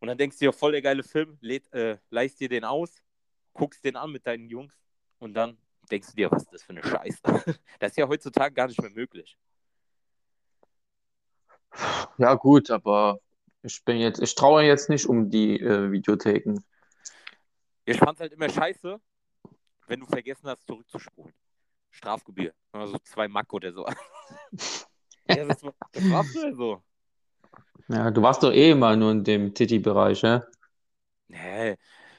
Und 0.00 0.08
dann 0.08 0.18
denkst 0.18 0.38
du 0.38 0.46
dir, 0.46 0.52
voll 0.52 0.72
der 0.72 0.82
geile 0.82 1.02
Film, 1.02 1.38
äh, 1.42 1.96
leist 2.10 2.40
dir 2.40 2.48
den 2.48 2.64
aus, 2.64 3.02
guckst 3.52 3.84
den 3.84 3.96
an 3.96 4.10
mit 4.10 4.26
deinen 4.26 4.48
Jungs 4.48 4.74
und 5.18 5.34
dann 5.34 5.56
denkst 5.90 6.08
du 6.08 6.16
dir, 6.16 6.30
was 6.30 6.42
ist 6.42 6.52
das 6.52 6.62
für 6.62 6.70
eine 6.70 6.82
Scheiße. 6.82 7.20
Das 7.78 7.92
ist 7.92 7.96
ja 7.96 8.08
heutzutage 8.08 8.54
gar 8.54 8.66
nicht 8.66 8.80
mehr 8.80 8.90
möglich. 8.90 9.38
Ja, 12.18 12.34
gut, 12.34 12.70
aber 12.70 13.18
ich 13.62 13.84
bin 13.84 13.98
jetzt, 13.98 14.20
ich 14.20 14.34
traue 14.34 14.62
jetzt 14.64 14.88
nicht 14.88 15.06
um 15.06 15.30
die 15.30 15.60
äh, 15.60 15.90
Videotheken. 15.90 16.62
Ich 17.84 17.98
fand 17.98 18.14
es 18.14 18.20
halt 18.20 18.32
immer 18.32 18.48
scheiße, 18.48 19.00
wenn 19.86 20.00
du 20.00 20.06
vergessen 20.06 20.48
hast, 20.48 20.66
zurückzuspulen. 20.66 21.34
Strafgebühr. 21.90 22.52
Also 22.72 22.98
zwei 23.04 23.28
Mack 23.28 23.52
oder 23.52 23.72
so. 23.72 23.86
ja, 25.28 25.44
das 25.44 25.62
war, 25.62 25.74
das 25.92 26.10
war 26.10 26.24
früher 26.24 26.54
so. 26.54 26.82
Ja, 27.88 28.10
du 28.10 28.22
warst 28.22 28.42
doch 28.42 28.52
eh 28.52 28.70
immer 28.70 28.94
nur 28.96 29.10
in 29.10 29.24
dem 29.24 29.52
Titi-Bereich, 29.52 30.22
ja? 30.22 30.44
Nee, 31.26 31.76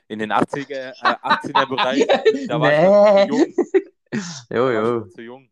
in 0.08 0.20
den 0.20 0.32
80er, 0.32 0.90
äh, 0.90 1.16
18er-Bereich, 1.22 2.08
da 2.48 2.60
war 2.60 2.74
ich 2.74 3.30
noch 3.30 3.38
zu 3.38 3.38
jung. 3.38 3.56
Jo, 4.50 4.70
jo. 4.70 5.06
zu 5.06 5.22
jung. 5.22 5.50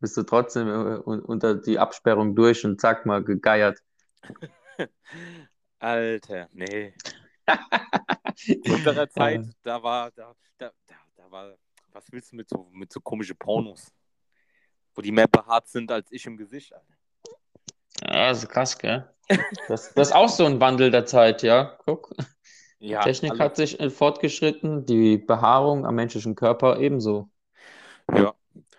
Bist 0.00 0.16
du 0.16 0.22
trotzdem 0.24 0.68
äh, 0.68 0.98
un- 0.98 1.22
unter 1.22 1.54
die 1.54 1.78
Absperrung 1.78 2.34
durch 2.34 2.64
und 2.64 2.80
zack 2.80 3.06
mal 3.06 3.24
gegeiert. 3.24 3.80
Alter, 5.78 6.48
nee. 6.52 6.94
In 8.46 8.62
unserer 8.72 9.08
Zeit, 9.08 9.46
da 9.62 9.82
war, 9.82 10.10
da, 10.12 10.34
da, 10.58 10.70
da, 11.16 11.30
war, 11.30 11.56
was 11.92 12.10
willst 12.12 12.32
du 12.32 12.36
mit 12.36 12.48
so, 12.48 12.68
mit 12.72 12.92
so 12.92 13.00
komische 13.00 13.34
Pornos? 13.34 13.92
Wo 14.94 15.02
die 15.02 15.12
mehr 15.12 15.28
behaart 15.28 15.68
sind 15.68 15.90
als 15.90 16.10
ich 16.10 16.26
im 16.26 16.36
Gesicht, 16.36 16.72
Alter. 16.74 16.94
Ja, 18.02 18.28
das 18.28 18.42
ist 18.42 18.48
krass, 18.50 18.76
gell? 18.78 19.08
Das, 19.68 19.94
das 19.94 20.08
ist 20.08 20.14
auch 20.14 20.28
so 20.28 20.44
ein 20.44 20.60
Wandel 20.60 20.90
der 20.90 21.06
Zeit, 21.06 21.42
ja. 21.42 21.78
Guck, 21.86 22.14
Ja, 22.78 23.00
Technik 23.00 23.32
alles- 23.32 23.40
hat 23.40 23.56
sich 23.56 23.80
äh, 23.80 23.90
fortgeschritten, 23.90 24.84
die 24.84 25.16
Behaarung 25.18 25.86
am 25.86 25.94
menschlichen 25.94 26.34
Körper 26.34 26.78
ebenso. 26.78 27.30
Ja. 28.12 28.34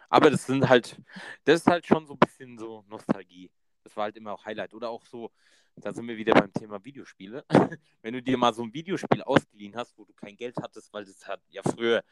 Aber 0.09 0.29
das 0.29 0.45
sind 0.45 0.67
halt, 0.69 1.01
das 1.43 1.61
ist 1.61 1.67
halt 1.67 1.85
schon 1.85 2.05
so 2.05 2.13
ein 2.13 2.19
bisschen 2.19 2.57
so 2.57 2.83
Nostalgie. 2.87 3.51
Das 3.83 3.95
war 3.95 4.05
halt 4.05 4.17
immer 4.17 4.33
auch 4.33 4.45
Highlight. 4.45 4.73
Oder 4.73 4.89
auch 4.89 5.05
so, 5.05 5.31
da 5.75 5.93
sind 5.93 6.07
wir 6.07 6.17
wieder 6.17 6.33
beim 6.33 6.51
Thema 6.53 6.83
Videospiele. 6.83 7.45
Wenn 8.01 8.13
du 8.13 8.21
dir 8.21 8.37
mal 8.37 8.53
so 8.53 8.63
ein 8.63 8.73
Videospiel 8.73 9.21
ausgeliehen 9.23 9.75
hast, 9.75 9.97
wo 9.97 10.05
du 10.05 10.13
kein 10.13 10.35
Geld 10.37 10.55
hattest, 10.61 10.93
weil 10.93 11.05
das 11.05 11.27
hat 11.27 11.41
ja 11.49 11.61
früher 11.63 12.03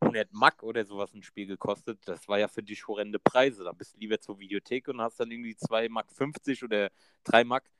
100 0.00 0.32
Mack 0.32 0.62
oder 0.62 0.84
sowas 0.84 1.14
ein 1.14 1.22
Spiel 1.22 1.46
gekostet, 1.46 1.98
das 2.04 2.28
war 2.28 2.38
ja 2.38 2.48
für 2.48 2.62
dich 2.62 2.86
horrende 2.86 3.18
Preise. 3.18 3.64
Da 3.64 3.72
bist 3.72 3.94
du 3.94 3.98
lieber 3.98 4.20
zur 4.20 4.38
Videothek 4.38 4.88
und 4.88 5.00
hast 5.00 5.18
dann 5.18 5.30
irgendwie 5.30 5.56
2 5.56 5.88
Mack 5.88 6.10
50 6.12 6.62
oder 6.64 6.90
3 7.24 7.44
Mack. 7.44 7.70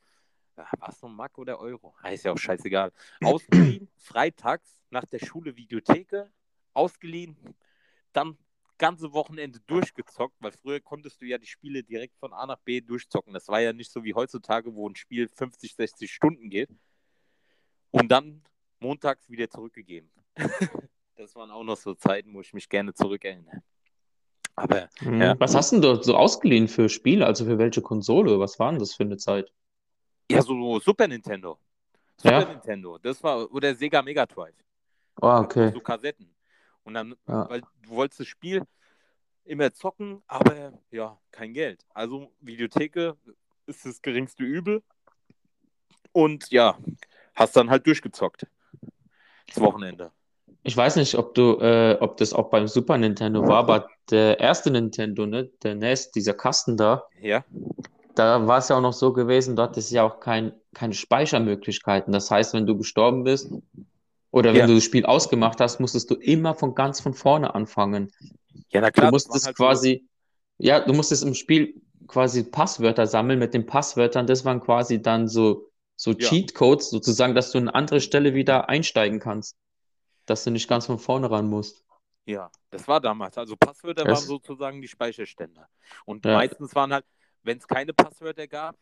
Ja, 0.56 0.68
war 0.78 0.88
es 0.88 1.02
noch 1.02 1.10
Mack 1.10 1.36
oder 1.38 1.58
Euro? 1.58 1.94
Ah, 2.02 2.10
ist 2.10 2.24
ja 2.24 2.32
auch 2.32 2.38
scheißegal. 2.38 2.92
Ausgeliehen, 3.24 3.88
freitags 3.96 4.82
nach 4.90 5.04
der 5.04 5.18
Schule 5.18 5.56
Videotheke, 5.56 6.30
ausgeliehen, 6.72 7.36
dann 8.12 8.38
ganze 8.78 9.12
Wochenende 9.12 9.60
durchgezockt, 9.66 10.34
weil 10.40 10.52
früher 10.52 10.80
konntest 10.80 11.20
du 11.20 11.26
ja 11.26 11.38
die 11.38 11.46
Spiele 11.46 11.82
direkt 11.82 12.16
von 12.18 12.32
A 12.32 12.46
nach 12.46 12.58
B 12.58 12.80
durchzocken. 12.80 13.32
Das 13.32 13.48
war 13.48 13.60
ja 13.60 13.72
nicht 13.72 13.92
so 13.92 14.04
wie 14.04 14.14
heutzutage, 14.14 14.74
wo 14.74 14.88
ein 14.88 14.96
Spiel 14.96 15.28
50, 15.28 15.74
60 15.74 16.12
Stunden 16.12 16.50
geht. 16.50 16.70
Und 17.90 18.08
dann 18.08 18.42
montags 18.80 19.28
wieder 19.30 19.48
zurückgegeben. 19.48 20.10
das 21.16 21.34
waren 21.36 21.50
auch 21.50 21.62
noch 21.64 21.76
so 21.76 21.94
Zeiten, 21.94 22.34
wo 22.34 22.40
ich 22.40 22.52
mich 22.52 22.68
gerne 22.68 22.92
zurückerinnere. 22.92 23.62
Aber 24.56 24.88
Mhm. 25.00 25.20
Ja. 25.20 25.34
Was 25.40 25.54
hast 25.54 25.72
du 25.72 25.76
denn 25.76 25.82
dort 25.82 26.04
so 26.04 26.16
ausgeliehen 26.16 26.68
für 26.68 26.88
Spiele? 26.88 27.26
Also 27.26 27.44
für 27.44 27.58
welche 27.58 27.82
Konsole? 27.82 28.38
Was 28.38 28.58
war 28.58 28.70
denn 28.70 28.78
das 28.78 28.94
für 28.94 29.04
eine 29.04 29.16
Zeit? 29.16 29.52
ja, 30.30 30.42
so 30.42 30.78
Super 30.80 31.06
Nintendo. 31.06 31.58
Super 32.16 32.40
Ja. 32.40 32.44
Nintendo. 32.44 32.98
Das 32.98 33.22
war, 33.22 33.50
oder 33.52 33.74
Sega 33.74 34.02
Mega 34.02 34.26
Drive. 34.26 34.54
Ah, 35.20 35.40
okay. 35.40 35.70
So 35.72 35.80
Kassetten. 35.80 36.33
Und 36.84 36.94
dann, 36.94 37.14
Ja. 37.26 37.48
weil 37.48 37.62
du 37.82 37.90
wolltest 37.90 38.20
das 38.20 38.26
Spiel 38.28 38.62
immer 39.44 39.72
zocken, 39.72 40.22
aber 40.26 40.72
ja, 40.90 41.18
kein 41.30 41.52
Geld. 41.52 41.84
Also 41.92 42.30
Videotheke 42.40 43.16
ist 43.66 43.84
das 43.84 44.00
geringste 44.02 44.44
Übel. 44.44 44.82
Und 46.12 46.50
ja, 46.50 46.78
hast 47.34 47.56
dann 47.56 47.70
halt 47.70 47.86
durchgezockt. 47.86 48.46
Das 49.48 49.60
Wochenende. 49.60 50.12
Ich 50.62 50.76
weiß 50.76 50.96
nicht, 50.96 51.16
ob 51.16 51.34
du, 51.34 51.58
äh, 51.60 51.98
ob 52.00 52.16
das 52.16 52.32
auch 52.32 52.48
beim 52.48 52.68
Super 52.68 52.96
Nintendo 52.96 53.46
war, 53.46 53.58
aber 53.58 53.88
der 54.10 54.40
erste 54.40 54.70
Nintendo, 54.70 55.26
ne, 55.26 55.50
der 55.62 55.74
NES, 55.74 56.10
dieser 56.12 56.32
Kasten 56.32 56.76
da, 56.76 57.04
Ja, 57.20 57.44
da 58.14 58.46
war 58.46 58.58
es 58.58 58.68
ja 58.68 58.76
auch 58.76 58.80
noch 58.80 58.92
so 58.92 59.12
gewesen, 59.12 59.56
dort 59.56 59.76
ist 59.76 59.90
ja 59.90 60.04
auch 60.04 60.20
kein, 60.20 60.54
keine 60.72 60.94
Speichermöglichkeiten. 60.94 62.12
Das 62.12 62.30
heißt, 62.30 62.54
wenn 62.54 62.66
du 62.66 62.78
gestorben 62.78 63.24
bist 63.24 63.52
oder 64.34 64.50
wenn 64.52 64.60
Ja. 64.60 64.66
du 64.66 64.74
das 64.74 64.84
Spiel 64.84 65.06
ausgemacht 65.06 65.60
hast, 65.60 65.78
musstest 65.80 66.10
du 66.10 66.16
immer 66.16 66.54
von 66.54 66.74
ganz 66.74 67.00
von 67.00 67.14
vorne 67.14 67.54
anfangen. 67.54 68.10
ja, 68.70 68.80
na 68.80 68.88
Du 68.88 68.92
klar. 68.92 69.04
das 69.06 69.12
musstest 69.12 69.46
halt 69.46 69.56
so- 69.56 69.64
quasi, 69.64 70.08
ja, 70.58 70.80
du 70.80 70.92
musstest 70.92 71.22
im 71.22 71.34
Spiel 71.34 71.80
quasi 72.08 72.42
Passwörter 72.42 73.06
sammeln 73.06 73.38
mit 73.38 73.54
den 73.54 73.64
Passwörtern. 73.66 74.26
Das 74.26 74.44
waren 74.44 74.60
quasi 74.60 75.00
dann 75.00 75.28
so, 75.28 75.70
so 75.96 76.10
Ja. 76.12 76.16
Cheatcodes 76.28 76.90
sozusagen, 76.90 77.34
dass 77.34 77.52
du 77.52 77.58
an 77.58 77.68
eine 77.68 77.74
andere 77.76 78.00
Stelle 78.00 78.34
wieder 78.34 78.68
einsteigen 78.68 79.20
kannst. 79.20 79.56
Dass 80.26 80.42
du 80.44 80.50
nicht 80.50 80.68
ganz 80.68 80.86
von 80.86 80.98
vorne 80.98 81.30
ran 81.30 81.48
musst. 81.48 81.84
Ja, 82.26 82.50
das 82.70 82.88
war 82.88 83.00
damals. 83.00 83.36
Also 83.38 83.54
Passwörter 83.56 84.04
Das- 84.04 84.18
waren 84.20 84.26
sozusagen 84.26 84.80
die 84.82 84.88
Speicherstände. 84.88 85.66
Und 86.06 86.24
Ja. 86.24 86.34
meistens 86.34 86.74
waren 86.74 86.92
halt, 86.92 87.04
wenn 87.42 87.58
es 87.58 87.66
keine 87.68 87.92
Passwörter 87.92 88.46
gab, 88.48 88.76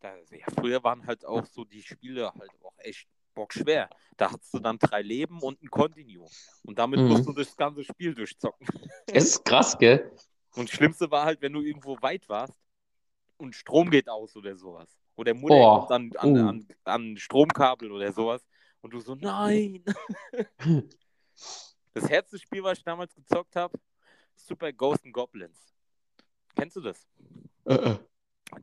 da, 0.00 0.14
ja, 0.30 0.46
früher 0.58 0.82
waren 0.84 1.06
halt 1.06 1.24
auch 1.24 1.46
so 1.46 1.64
die 1.64 1.82
Spiele 1.82 2.32
halt 2.34 2.50
auch 2.62 2.74
echt 2.78 3.06
bockschwer. 3.34 3.88
Da 4.16 4.30
hattest 4.32 4.52
du 4.54 4.58
dann 4.58 4.78
drei 4.78 5.02
Leben 5.02 5.40
und 5.40 5.62
ein 5.62 5.70
Continue. 5.70 6.26
Und 6.64 6.78
damit 6.78 7.00
Mhm. 7.00 7.08
musst 7.08 7.26
du 7.26 7.32
das 7.32 7.56
ganze 7.56 7.84
Spiel 7.84 8.14
durchzocken. 8.14 8.66
Es 9.06 9.24
ist 9.24 9.44
krass, 9.44 9.76
gell? 9.78 10.10
Und 10.54 10.68
das 10.68 10.76
Schlimmste 10.76 11.10
war 11.10 11.24
halt, 11.24 11.40
wenn 11.42 11.52
du 11.52 11.62
irgendwo 11.62 11.96
weit 12.02 12.28
warst 12.28 12.58
und 13.38 13.54
Strom 13.54 13.90
geht 13.90 14.08
aus 14.08 14.36
oder 14.36 14.56
sowas. 14.56 14.88
Oder 15.16 15.34
Mutter 15.34 15.54
Oh, 15.54 15.86
kommt 15.86 15.90
an, 15.90 16.12
an, 16.16 16.36
uh. 16.36 16.48
an, 16.48 16.68
an 16.84 17.16
Stromkabel 17.16 17.90
oder 17.92 18.12
sowas. 18.12 18.42
Und 18.80 18.92
du 18.92 19.00
so, 19.00 19.14
nein. 19.14 19.84
Das 21.94 22.08
härteste 22.08 22.38
Spiel, 22.38 22.62
was 22.62 22.78
ich 22.78 22.84
damals 22.84 23.14
gezockt 23.14 23.54
habe, 23.54 23.78
Super 24.34 24.72
Ghost 24.72 25.04
and 25.04 25.12
Goblins. 25.12 25.74
Kennst 26.56 26.76
du 26.76 26.80
das? 26.80 27.06
Äh, 27.66 27.74
äh. 27.74 27.98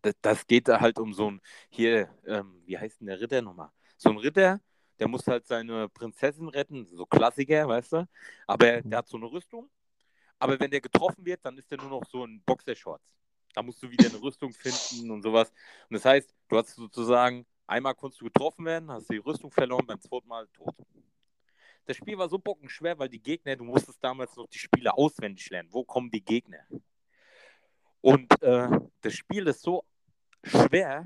das? 0.02 0.16
Das 0.22 0.48
geht 0.48 0.68
da 0.68 0.80
halt 0.80 0.98
um 0.98 1.14
so 1.14 1.30
ein, 1.30 1.42
hier, 1.70 2.10
ähm, 2.26 2.62
wie 2.66 2.78
heißt 2.78 3.00
denn 3.00 3.08
der 3.08 3.22
Ritter 3.22 3.42
nochmal? 3.44 3.70
So 4.00 4.10
ein 4.12 4.18
Ritter, 4.18 4.62
der 4.98 5.10
muss 5.10 5.28
halt 5.28 5.46
seine 5.46 5.90
Prinzessin 5.90 6.48
retten, 6.48 6.86
so 6.86 7.06
Klassiker, 7.06 7.68
weißt 7.68 7.94
du? 7.94 8.08
Aber 8.48 8.82
der 8.82 8.98
hat 9.00 9.08
so 9.10 9.18
eine 9.18 9.30
Rüstung. 9.30 9.70
Aber 10.40 10.58
wenn 10.58 10.72
der 10.72 10.80
getroffen 10.80 11.26
wird, 11.26 11.44
dann 11.44 11.58
ist 11.58 11.70
der 11.70 11.80
nur 11.80 11.90
noch 11.90 12.06
so 12.06 12.26
ein 12.26 12.42
Boxershorts. 12.46 13.04
Da 13.54 13.62
musst 13.62 13.84
du 13.84 13.92
wieder 13.92 14.08
eine 14.08 14.22
Rüstung 14.22 14.54
finden 14.54 15.12
und 15.12 15.22
sowas. 15.22 15.52
Und 15.90 15.96
das 15.96 16.06
heißt, 16.06 16.34
du 16.48 16.58
hast 16.58 16.76
sozusagen, 16.76 17.46
einmal 17.68 17.94
konntest 17.94 18.22
du 18.22 18.26
getroffen 18.26 18.64
werden, 18.64 18.90
hast 18.90 19.10
die 19.10 19.18
Rüstung 19.18 19.52
verloren, 19.52 19.86
beim 19.86 20.00
zweiten 20.00 20.30
Mal 20.30 20.48
tot. 20.48 20.76
Das 21.86 21.98
Spiel 21.98 22.18
war 22.18 22.30
so 22.30 22.40
bockenschwer, 22.40 22.98
weil 22.98 23.10
die 23.10 23.22
Gegner, 23.22 23.58
du 23.58 23.66
musstest 23.66 24.02
damals 24.02 24.34
noch 24.38 24.48
die 24.48 24.60
Spiele 24.60 24.94
auswendig 24.94 25.50
lernen. 25.50 25.68
Wo 25.74 25.84
kommen 25.84 26.10
die 26.10 26.24
Gegner? 26.24 26.66
Und 28.00 28.42
äh, 28.42 28.70
das 29.02 29.14
Spiel 29.14 29.46
ist 29.48 29.62
so 29.62 29.84
schwer, 30.44 31.06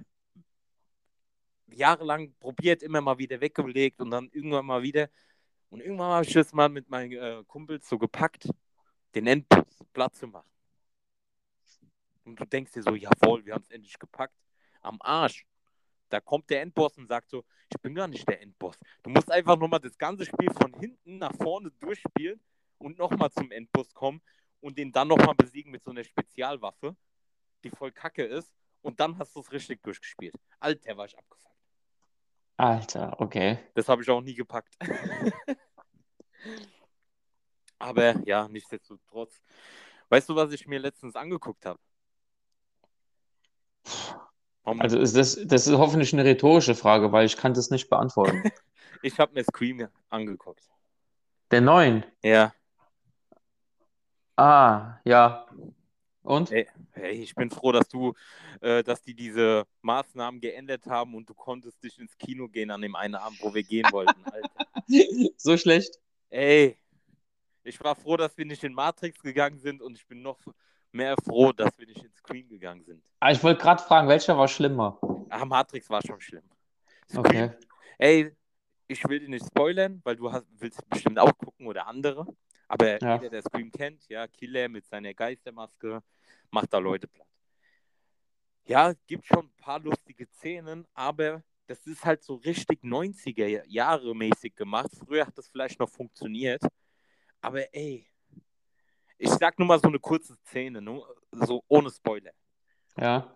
jahrelang 1.73 2.33
probiert, 2.39 2.83
immer 2.83 3.01
mal 3.01 3.17
wieder 3.17 3.39
weggelegt 3.41 4.01
und 4.01 4.11
dann 4.11 4.29
irgendwann 4.31 4.65
mal 4.65 4.81
wieder. 4.81 5.09
Und 5.69 5.81
irgendwann 5.81 6.11
habe 6.11 6.25
ich 6.25 6.33
das 6.33 6.53
mal 6.53 6.69
mit 6.69 6.89
meinen 6.89 7.11
äh, 7.11 7.43
Kumpels 7.47 7.87
so 7.87 7.97
gepackt, 7.97 8.47
den 9.15 9.27
Endboss 9.27 9.83
platt 9.93 10.15
zu 10.15 10.27
machen. 10.27 10.49
Und 12.25 12.39
du 12.39 12.45
denkst 12.45 12.71
dir 12.73 12.83
so, 12.83 12.95
jawohl, 12.95 13.45
wir 13.45 13.53
haben 13.53 13.63
es 13.63 13.71
endlich 13.71 13.97
gepackt. 13.99 14.35
Am 14.81 14.97
Arsch. 15.01 15.45
Da 16.09 16.19
kommt 16.19 16.49
der 16.49 16.61
Endboss 16.61 16.97
und 16.97 17.07
sagt 17.07 17.29
so, 17.29 17.43
ich 17.69 17.81
bin 17.81 17.95
gar 17.95 18.07
nicht 18.07 18.27
der 18.27 18.41
Endboss. 18.41 18.77
Du 19.01 19.09
musst 19.09 19.31
einfach 19.31 19.57
nochmal 19.57 19.79
das 19.79 19.97
ganze 19.97 20.25
Spiel 20.25 20.51
von 20.51 20.73
hinten 20.75 21.17
nach 21.17 21.33
vorne 21.35 21.71
durchspielen 21.79 22.39
und 22.77 22.99
nochmal 22.99 23.31
zum 23.31 23.51
Endboss 23.51 23.93
kommen 23.93 24.21
und 24.59 24.77
den 24.77 24.91
dann 24.91 25.07
nochmal 25.07 25.35
besiegen 25.35 25.71
mit 25.71 25.83
so 25.83 25.91
einer 25.91 26.03
Spezialwaffe, 26.03 26.95
die 27.63 27.71
voll 27.71 27.91
kacke 27.91 28.23
ist. 28.23 28.53
Und 28.81 28.99
dann 28.99 29.17
hast 29.17 29.35
du 29.35 29.39
es 29.39 29.51
richtig 29.51 29.81
durchgespielt. 29.81 30.35
Alter, 30.59 30.95
war 30.97 31.05
ich 31.05 31.17
abgefuckt. 31.17 31.52
Alter, 32.57 33.19
okay. 33.19 33.59
Das 33.73 33.89
habe 33.89 34.01
ich 34.03 34.09
auch 34.09 34.21
nie 34.21 34.35
gepackt. 34.35 34.75
Aber 37.79 38.15
ja, 38.25 38.47
nichtsdestotrotz. 38.47 39.41
Weißt 40.09 40.29
du, 40.29 40.35
was 40.35 40.51
ich 40.53 40.67
mir 40.67 40.79
letztens 40.79 41.15
angeguckt 41.15 41.65
habe? 41.65 41.79
Also 44.63 44.97
ist 44.97 45.15
das, 45.17 45.37
das 45.43 45.67
ist 45.67 45.77
hoffentlich 45.77 46.13
eine 46.13 46.23
rhetorische 46.23 46.75
Frage, 46.75 47.11
weil 47.11 47.25
ich 47.25 47.35
kann 47.35 47.53
das 47.53 47.69
nicht 47.69 47.89
beantworten. 47.89 48.43
ich 49.01 49.19
habe 49.19 49.33
mir 49.33 49.43
Scream 49.43 49.87
angeguckt. 50.09 50.69
Der 51.51 51.59
neuen. 51.61 52.05
Ja. 52.23 52.53
Ah, 54.37 54.99
ja. 55.03 55.45
Und? 56.23 56.51
Ey. 56.51 56.67
Hey, 56.93 57.11
ich 57.21 57.35
bin 57.35 57.49
froh, 57.49 57.71
dass 57.71 57.87
du, 57.89 58.13
äh, 58.61 58.81
dass 58.83 59.01
die 59.01 59.13
diese 59.13 59.65
Maßnahmen 59.81 60.39
geändert 60.39 60.85
haben 60.87 61.15
und 61.15 61.29
du 61.29 61.33
konntest 61.33 61.83
dich 61.83 61.99
ins 61.99 62.17
Kino 62.17 62.47
gehen 62.47 62.71
an 62.71 62.81
dem 62.81 62.95
einen 62.95 63.15
Abend, 63.15 63.39
wo 63.41 63.53
wir 63.53 63.63
gehen 63.63 63.91
wollten. 63.91 64.23
So 65.37 65.57
schlecht? 65.57 65.97
Ey, 66.29 66.77
ich 67.63 67.81
war 67.83 67.95
froh, 67.95 68.17
dass 68.17 68.37
wir 68.37 68.45
nicht 68.45 68.63
in 68.63 68.73
Matrix 68.73 69.21
gegangen 69.21 69.57
sind 69.59 69.81
und 69.81 69.95
ich 69.95 70.05
bin 70.05 70.21
noch 70.21 70.37
mehr 70.91 71.15
froh, 71.23 71.51
dass 71.51 71.77
wir 71.77 71.87
nicht 71.87 72.03
in 72.03 72.11
Scream 72.13 72.47
gegangen 72.49 72.83
sind. 72.83 73.01
Ah, 73.19 73.31
ich 73.31 73.41
wollte 73.43 73.61
gerade 73.61 73.81
fragen, 73.81 74.07
welcher 74.07 74.37
war 74.37 74.47
schlimmer? 74.47 74.99
Ah, 75.29 75.45
Matrix 75.45 75.89
war 75.89 76.01
schon 76.05 76.19
schlimm. 76.21 76.43
Scream, 77.09 77.25
Okay. 77.25 77.51
Ey, 77.97 78.35
ich 78.87 79.07
will 79.07 79.19
dir 79.19 79.29
nicht 79.29 79.45
spoilern, 79.45 80.01
weil 80.03 80.15
du 80.15 80.31
hast, 80.31 80.45
willst 80.57 80.87
bestimmt 80.89 81.17
auch 81.19 81.31
gucken 81.37 81.67
oder 81.67 81.87
andere. 81.87 82.27
Aber 82.73 82.99
Ja. 83.03 83.15
jeder, 83.17 83.29
der 83.29 83.41
Scream 83.43 83.71
kennt, 83.71 84.07
ja, 84.09 84.27
Killer 84.27 84.67
mit 84.67 84.83
seiner 84.87 85.13
Geistermaske, 85.13 86.01
macht 86.49 86.73
da 86.73 86.79
Leute 86.79 87.07
platt. 87.07 87.27
Ja, 88.65 88.89
es 88.89 89.05
gibt 89.05 89.25
schon 89.27 89.45
ein 89.45 89.53
paar 89.57 89.79
lustige 89.79 90.25
Szenen, 90.25 90.87
aber 90.93 91.43
das 91.67 91.85
ist 91.85 92.03
halt 92.03 92.23
so 92.23 92.35
richtig 92.35 92.83
90er 92.83 93.63
Jahre 93.67 94.15
mäßig 94.15 94.55
gemacht. 94.55 94.89
Früher 95.05 95.27
hat 95.27 95.37
das 95.37 95.49
vielleicht 95.49 95.79
noch 95.79 95.89
funktioniert. 95.89 96.63
Aber 97.41 97.71
ey, 97.75 98.07
ich 99.19 99.29
sag 99.29 99.59
nur 99.59 99.67
mal 99.67 99.79
so 99.79 99.87
eine 99.87 99.99
kurze 99.99 100.35
Szene, 100.47 100.81
nur, 100.81 101.15
so 101.31 101.63
ohne 101.67 101.91
Spoiler. 101.91 102.31
Ja, 102.97 103.35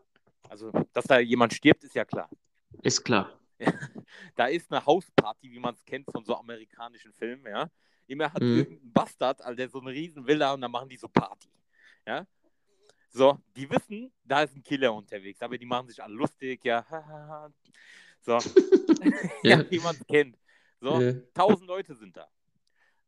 Also, 0.50 0.72
dass 0.94 1.06
da 1.06 1.20
jemand 1.20 1.54
stirbt, 1.54 1.84
ist 1.84 1.94
ja 1.94 2.06
klar. 2.06 2.30
ist 2.82 3.04
klar. 3.04 3.40
Da 4.36 4.46
ist 4.48 4.72
eine 4.72 4.84
Hausparty, 4.86 5.52
wie 5.52 5.60
man 5.60 5.74
es 5.76 5.84
kennt 5.84 6.10
von 6.10 6.24
so 6.24 6.36
amerikanischen 6.38 7.12
Filmen, 7.14 7.46
ja. 7.52 7.70
Immer 8.08 8.32
hat 8.34 8.42
Mhm. 8.42 8.58
irgendein 8.58 8.92
Bastard, 8.94 9.42
Alter, 9.42 9.68
so 9.70 9.80
eine 9.82 9.92
riesen 9.92 10.26
Villa 10.26 10.54
und 10.54 10.62
dann 10.62 10.72
machen 10.72 10.90
die 10.90 10.98
so 10.98 11.08
Party. 11.08 11.50
Ja. 12.06 12.26
So, 13.10 13.38
die 13.56 13.70
wissen, 13.70 14.12
da 14.24 14.44
ist 14.44 14.56
ein 14.56 14.64
Killer 14.64 14.94
unterwegs, 14.94 15.42
aber 15.42 15.58
die 15.58 15.66
machen 15.66 15.88
sich 15.88 16.02
alle 16.02 16.14
lustig, 16.14 16.64
ja. 16.64 16.86
So, 18.22 18.38
ja, 19.44 19.60
Ja. 19.60 19.72
wie 19.72 19.80
man 19.80 19.96
es 19.96 20.06
kennt. 20.08 20.38
So, 20.80 21.02
Ja. 21.02 21.14
tausend 21.34 21.68
Leute 21.68 21.96
sind 21.96 22.16
da. 22.16 22.28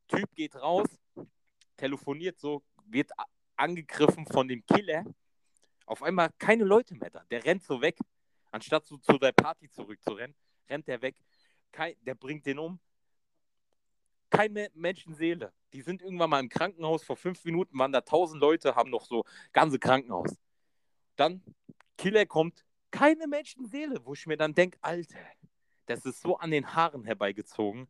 Typ 0.07 0.33
geht 0.35 0.55
raus, 0.55 0.87
telefoniert 1.77 2.39
so, 2.39 2.63
wird 2.85 3.11
angegriffen 3.55 4.25
von 4.25 4.47
dem 4.47 4.65
Killer. 4.65 5.05
Auf 5.85 6.01
einmal 6.03 6.29
keine 6.37 6.63
Leute 6.63 6.95
mehr 6.95 7.09
da. 7.09 7.23
Der 7.29 7.43
rennt 7.45 7.63
so 7.63 7.81
weg. 7.81 7.97
Anstatt 8.51 8.85
so 8.87 8.97
zu 8.97 9.17
der 9.19 9.31
Party 9.31 9.69
zurückzurennen, 9.69 10.35
rennt 10.69 10.87
der 10.87 11.01
weg. 11.01 11.15
Kein, 11.71 11.93
der 12.01 12.15
bringt 12.15 12.45
den 12.47 12.57
um. 12.57 12.79
Keine 14.29 14.69
Menschenseele. 14.73 15.51
Die 15.73 15.81
sind 15.81 16.01
irgendwann 16.01 16.29
mal 16.29 16.39
im 16.39 16.49
Krankenhaus. 16.49 17.03
Vor 17.03 17.17
fünf 17.17 17.43
Minuten 17.45 17.77
waren 17.77 17.91
da 17.91 18.01
tausend 18.01 18.41
Leute, 18.41 18.75
haben 18.75 18.89
noch 18.89 19.05
so 19.05 19.23
ganze 19.53 19.79
Krankenhaus. 19.79 20.35
Dann 21.15 21.41
Killer 21.97 22.25
kommt, 22.25 22.65
keine 22.91 23.27
Menschenseele, 23.27 23.99
wo 24.05 24.13
ich 24.13 24.25
mir 24.25 24.37
dann 24.37 24.53
denke, 24.53 24.77
Alter, 24.81 25.19
das 25.85 26.05
ist 26.05 26.21
so 26.21 26.37
an 26.37 26.51
den 26.51 26.73
Haaren 26.73 27.03
herbeigezogen. 27.03 27.87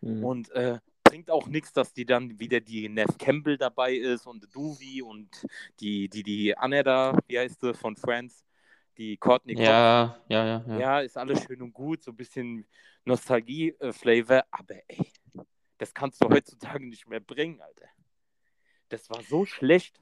Mhm. 0.00 0.24
Und 0.24 0.50
äh, 0.50 0.78
bringt 1.04 1.30
auch 1.30 1.48
nichts, 1.48 1.72
dass 1.72 1.92
die 1.92 2.06
dann 2.06 2.38
wieder 2.38 2.60
die 2.60 2.88
Neff 2.88 3.18
Campbell 3.18 3.58
dabei 3.58 3.94
ist 3.94 4.26
und 4.26 4.54
Duvi 4.54 5.02
und 5.02 5.28
die, 5.80 6.08
die, 6.08 6.22
die 6.22 6.56
Anna 6.56 6.82
da, 6.82 7.18
wie 7.26 7.38
heißt 7.38 7.60
sie, 7.60 7.74
von 7.74 7.96
Friends, 7.96 8.44
die 8.96 9.16
Courtney. 9.16 9.60
Ja, 9.60 10.16
ja, 10.28 10.46
ja, 10.46 10.64
ja. 10.68 10.78
Ja, 10.78 11.00
ist 11.00 11.18
alles 11.18 11.42
schön 11.42 11.62
und 11.62 11.72
gut, 11.72 12.02
so 12.04 12.12
ein 12.12 12.16
bisschen 12.16 12.64
Nostalgie-Flavor, 13.04 14.44
aber 14.50 14.76
ey, 14.86 15.12
das 15.80 15.94
kannst 15.94 16.22
du 16.22 16.28
heutzutage 16.28 16.86
nicht 16.86 17.08
mehr 17.08 17.20
bringen, 17.20 17.60
Alter. 17.62 17.86
Das 18.90 19.08
war 19.08 19.22
so 19.22 19.46
schlecht. 19.46 19.98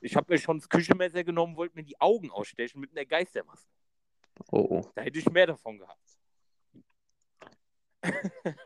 Ich 0.00 0.16
habe 0.16 0.32
mir 0.32 0.38
schon 0.38 0.58
das 0.58 0.68
Küchenmesser 0.68 1.24
genommen, 1.24 1.56
wollte 1.56 1.76
mir 1.76 1.84
die 1.84 2.00
Augen 2.00 2.30
ausstechen 2.30 2.80
mit 2.80 2.90
einer 2.92 3.04
Geistermaske. 3.04 3.68
Oh, 4.50 4.66
oh. 4.70 4.90
Da 4.94 5.02
hätte 5.02 5.18
ich 5.18 5.30
mehr 5.30 5.46
davon 5.46 5.78
gehabt. 5.78 6.00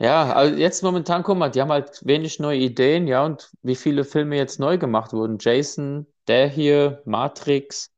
Ja, 0.00 0.32
also 0.32 0.54
jetzt 0.54 0.84
momentan, 0.84 1.24
guck 1.24 1.36
mal, 1.36 1.50
die 1.50 1.60
haben 1.60 1.72
halt 1.72 2.06
wenig 2.06 2.38
neue 2.38 2.58
Ideen, 2.60 3.08
ja, 3.08 3.24
und 3.24 3.50
wie 3.62 3.74
viele 3.74 4.04
Filme 4.04 4.36
jetzt 4.36 4.60
neu 4.60 4.78
gemacht 4.78 5.12
wurden. 5.12 5.38
Jason, 5.40 6.06
der 6.28 6.46
hier, 6.48 7.02
Matrix. 7.04 7.92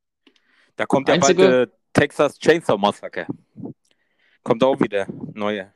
Da 0.76 0.86
kommt 0.86 1.08
ja 1.08 1.14
Einzige- 1.16 1.42
bald 1.42 1.68
äh, 1.68 1.72
Texas 1.92 2.38
Chainsaw 2.38 2.78
Massacre. 2.78 3.26
Kommt 4.42 4.64
auch 4.64 4.80
wieder 4.80 5.06
neue. 5.34 5.74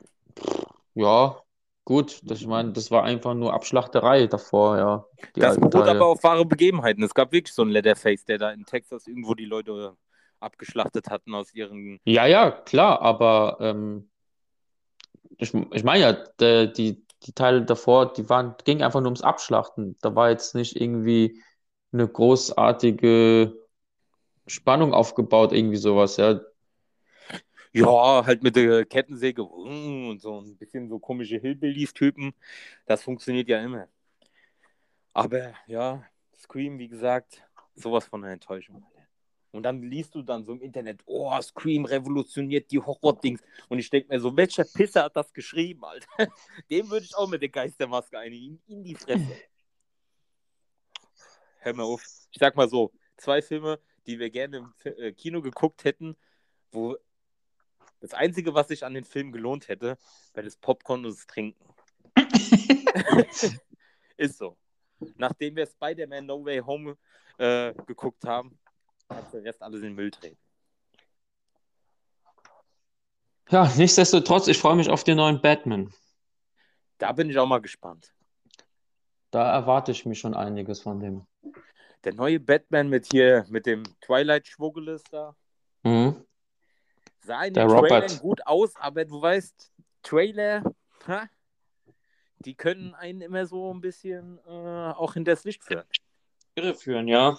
Ja, 0.95 1.44
gut, 1.85 2.19
das, 2.23 2.41
ich 2.41 2.47
meine, 2.47 2.73
das 2.73 2.91
war 2.91 3.03
einfach 3.03 3.35
nur 3.35 3.53
Abschlachterei 3.53 4.27
davor, 4.27 4.77
ja. 4.77 5.05
Das 5.35 5.55
beruht 5.57 5.73
Teile. 5.73 5.91
aber 5.91 6.07
auf 6.07 6.23
wahre 6.23 6.45
Begebenheiten. 6.45 7.03
Es 7.03 7.13
gab 7.13 7.31
wirklich 7.31 7.53
so 7.53 7.61
einen 7.61 7.71
Leatherface, 7.71 8.25
der 8.25 8.39
da 8.39 8.51
in 8.51 8.65
Texas 8.65 9.07
irgendwo 9.07 9.35
die 9.35 9.45
Leute 9.45 9.95
abgeschlachtet 10.39 11.09
hatten 11.09 11.33
aus 11.33 11.53
ihren. 11.53 11.99
Ja, 12.03 12.25
ja, 12.25 12.51
klar, 12.51 13.01
aber 13.01 13.57
ähm, 13.61 14.09
ich, 15.37 15.53
ich 15.53 15.83
meine 15.83 16.01
ja, 16.01 16.13
der, 16.39 16.67
die, 16.67 17.05
die 17.23 17.33
Teile 17.33 17.63
davor, 17.63 18.13
die 18.13 18.29
waren, 18.29 18.55
ging 18.65 18.81
einfach 18.81 18.99
nur 18.99 19.07
ums 19.07 19.21
Abschlachten. 19.21 19.97
Da 20.01 20.15
war 20.15 20.29
jetzt 20.29 20.55
nicht 20.55 20.79
irgendwie 20.79 21.41
eine 21.91 22.07
großartige 22.07 23.55
Spannung 24.47 24.93
aufgebaut, 24.93 25.53
irgendwie 25.53 25.77
sowas, 25.77 26.17
ja. 26.17 26.39
Ja, 27.75 28.25
halt 28.25 28.41
mit 28.41 28.55
der 28.55 28.85
Kettensäge 28.85 29.43
und 29.43 30.19
so 30.21 30.39
ein 30.39 30.55
bisschen 30.55 30.87
so 30.87 30.97
komische 30.97 31.37
Hillbillies-Typen. 31.37 32.33
Das 32.85 33.03
funktioniert 33.03 33.49
ja 33.49 33.61
immer. 33.61 33.89
Aber 35.11 35.53
ja, 35.67 36.05
Scream, 36.37 36.79
wie 36.79 36.87
gesagt, 36.87 37.43
sowas 37.73 38.05
von 38.05 38.23
einer 38.23 38.31
Enttäuschung. 38.31 38.85
Und 39.51 39.63
dann 39.63 39.81
liest 39.81 40.15
du 40.15 40.21
dann 40.21 40.45
so 40.45 40.53
im 40.53 40.61
Internet, 40.61 41.01
oh, 41.05 41.37
Scream 41.41 41.83
revolutioniert 41.83 42.71
die 42.71 42.79
Horror-Dings. 42.79 43.41
Und 43.67 43.79
ich 43.79 43.89
denke 43.89 44.07
mir 44.07 44.21
so, 44.21 44.37
welcher 44.37 44.63
Pisser 44.63 45.03
hat 45.03 45.17
das 45.17 45.33
geschrieben, 45.33 45.83
Alter? 45.83 46.07
Dem 46.71 46.89
würde 46.89 47.05
ich 47.05 47.13
auch 47.13 47.27
mit 47.27 47.41
der 47.41 47.49
Geistermaske 47.49 48.17
eine 48.17 48.37
in, 48.37 48.83
die 48.85 48.95
Fresse. 48.95 49.37
Hör 51.59 51.73
mal 51.73 51.83
auf. 51.83 52.01
Ich 52.31 52.39
sag 52.39 52.55
mal 52.55 52.69
so, 52.69 52.93
zwei 53.17 53.41
Filme, 53.41 53.81
die 54.07 54.17
wir 54.17 54.29
gerne 54.29 54.57
im 54.59 54.73
äh, 54.85 55.11
Kino 55.11 55.41
geguckt 55.41 55.83
hätten, 55.83 56.15
wo 56.71 56.95
das 58.05 58.13
Einzige, 58.13 58.53
was 58.53 58.67
sich 58.67 58.85
an 58.85 58.93
den 58.93 59.03
Film 59.03 59.31
gelohnt 59.31 59.67
hätte, 59.67 59.97
wäre 60.33 60.45
das 60.45 60.57
Popcorn 60.57 61.05
und 61.05 61.11
das 61.11 61.25
Trinken. 61.25 61.63
Ist 64.17 64.37
so. 64.37 64.57
Nachdem 65.17 65.55
wir 65.55 65.65
Spider-Man 65.65 66.27
No 66.27 66.45
Way 66.45 66.59
Home 66.59 66.97
äh, 67.37 67.73
geguckt 67.87 68.23
haben, 68.25 68.57
kannst 69.09 69.33
du 69.33 69.37
den 69.37 69.47
Rest 69.47 69.61
alles 69.61 69.81
in 69.81 69.87
den 69.87 69.95
Müll 69.95 70.11
treten. 70.11 70.37
Ja, 73.49 73.71
nichtsdestotrotz, 73.75 74.47
ich 74.47 74.57
freue 74.57 74.75
mich 74.75 74.89
auf 74.89 75.03
den 75.03 75.17
neuen 75.17 75.41
Batman. 75.41 75.93
Da 76.97 77.11
bin 77.11 77.29
ich 77.29 77.37
auch 77.37 77.47
mal 77.47 77.59
gespannt. 77.61 78.13
Da 79.31 79.51
erwarte 79.51 79.91
ich 79.91 80.05
mir 80.05 80.15
schon 80.15 80.33
einiges 80.33 80.81
von 80.81 80.99
dem. 80.99 81.25
Der 82.03 82.13
neue 82.13 82.39
Batman 82.39 82.87
mit 82.87 83.07
hier, 83.11 83.45
mit 83.49 83.65
dem 83.65 83.83
Twilight-Schwuggeles 84.01 85.03
da, 85.11 85.35
Mhm. 85.85 86.24
Sah 87.25 87.43
in 87.43 87.53
Der 87.53 87.67
den 87.67 87.77
Trailern 87.77 88.03
Robert. 88.03 88.19
gut 88.21 88.47
aus, 88.47 88.75
aber 88.75 89.05
du 89.05 89.21
weißt, 89.21 89.71
Trailer, 90.03 90.63
ha, 91.07 91.27
die 92.39 92.55
können 92.55 92.93
einen 92.93 93.21
immer 93.21 93.45
so 93.45 93.73
ein 93.73 93.81
bisschen 93.81 94.39
äh, 94.47 94.51
auch 94.51 95.13
hinters 95.13 95.43
Licht 95.43 95.63
führen. 95.63 95.85
Irreführen, 96.55 97.07
ja. 97.07 97.37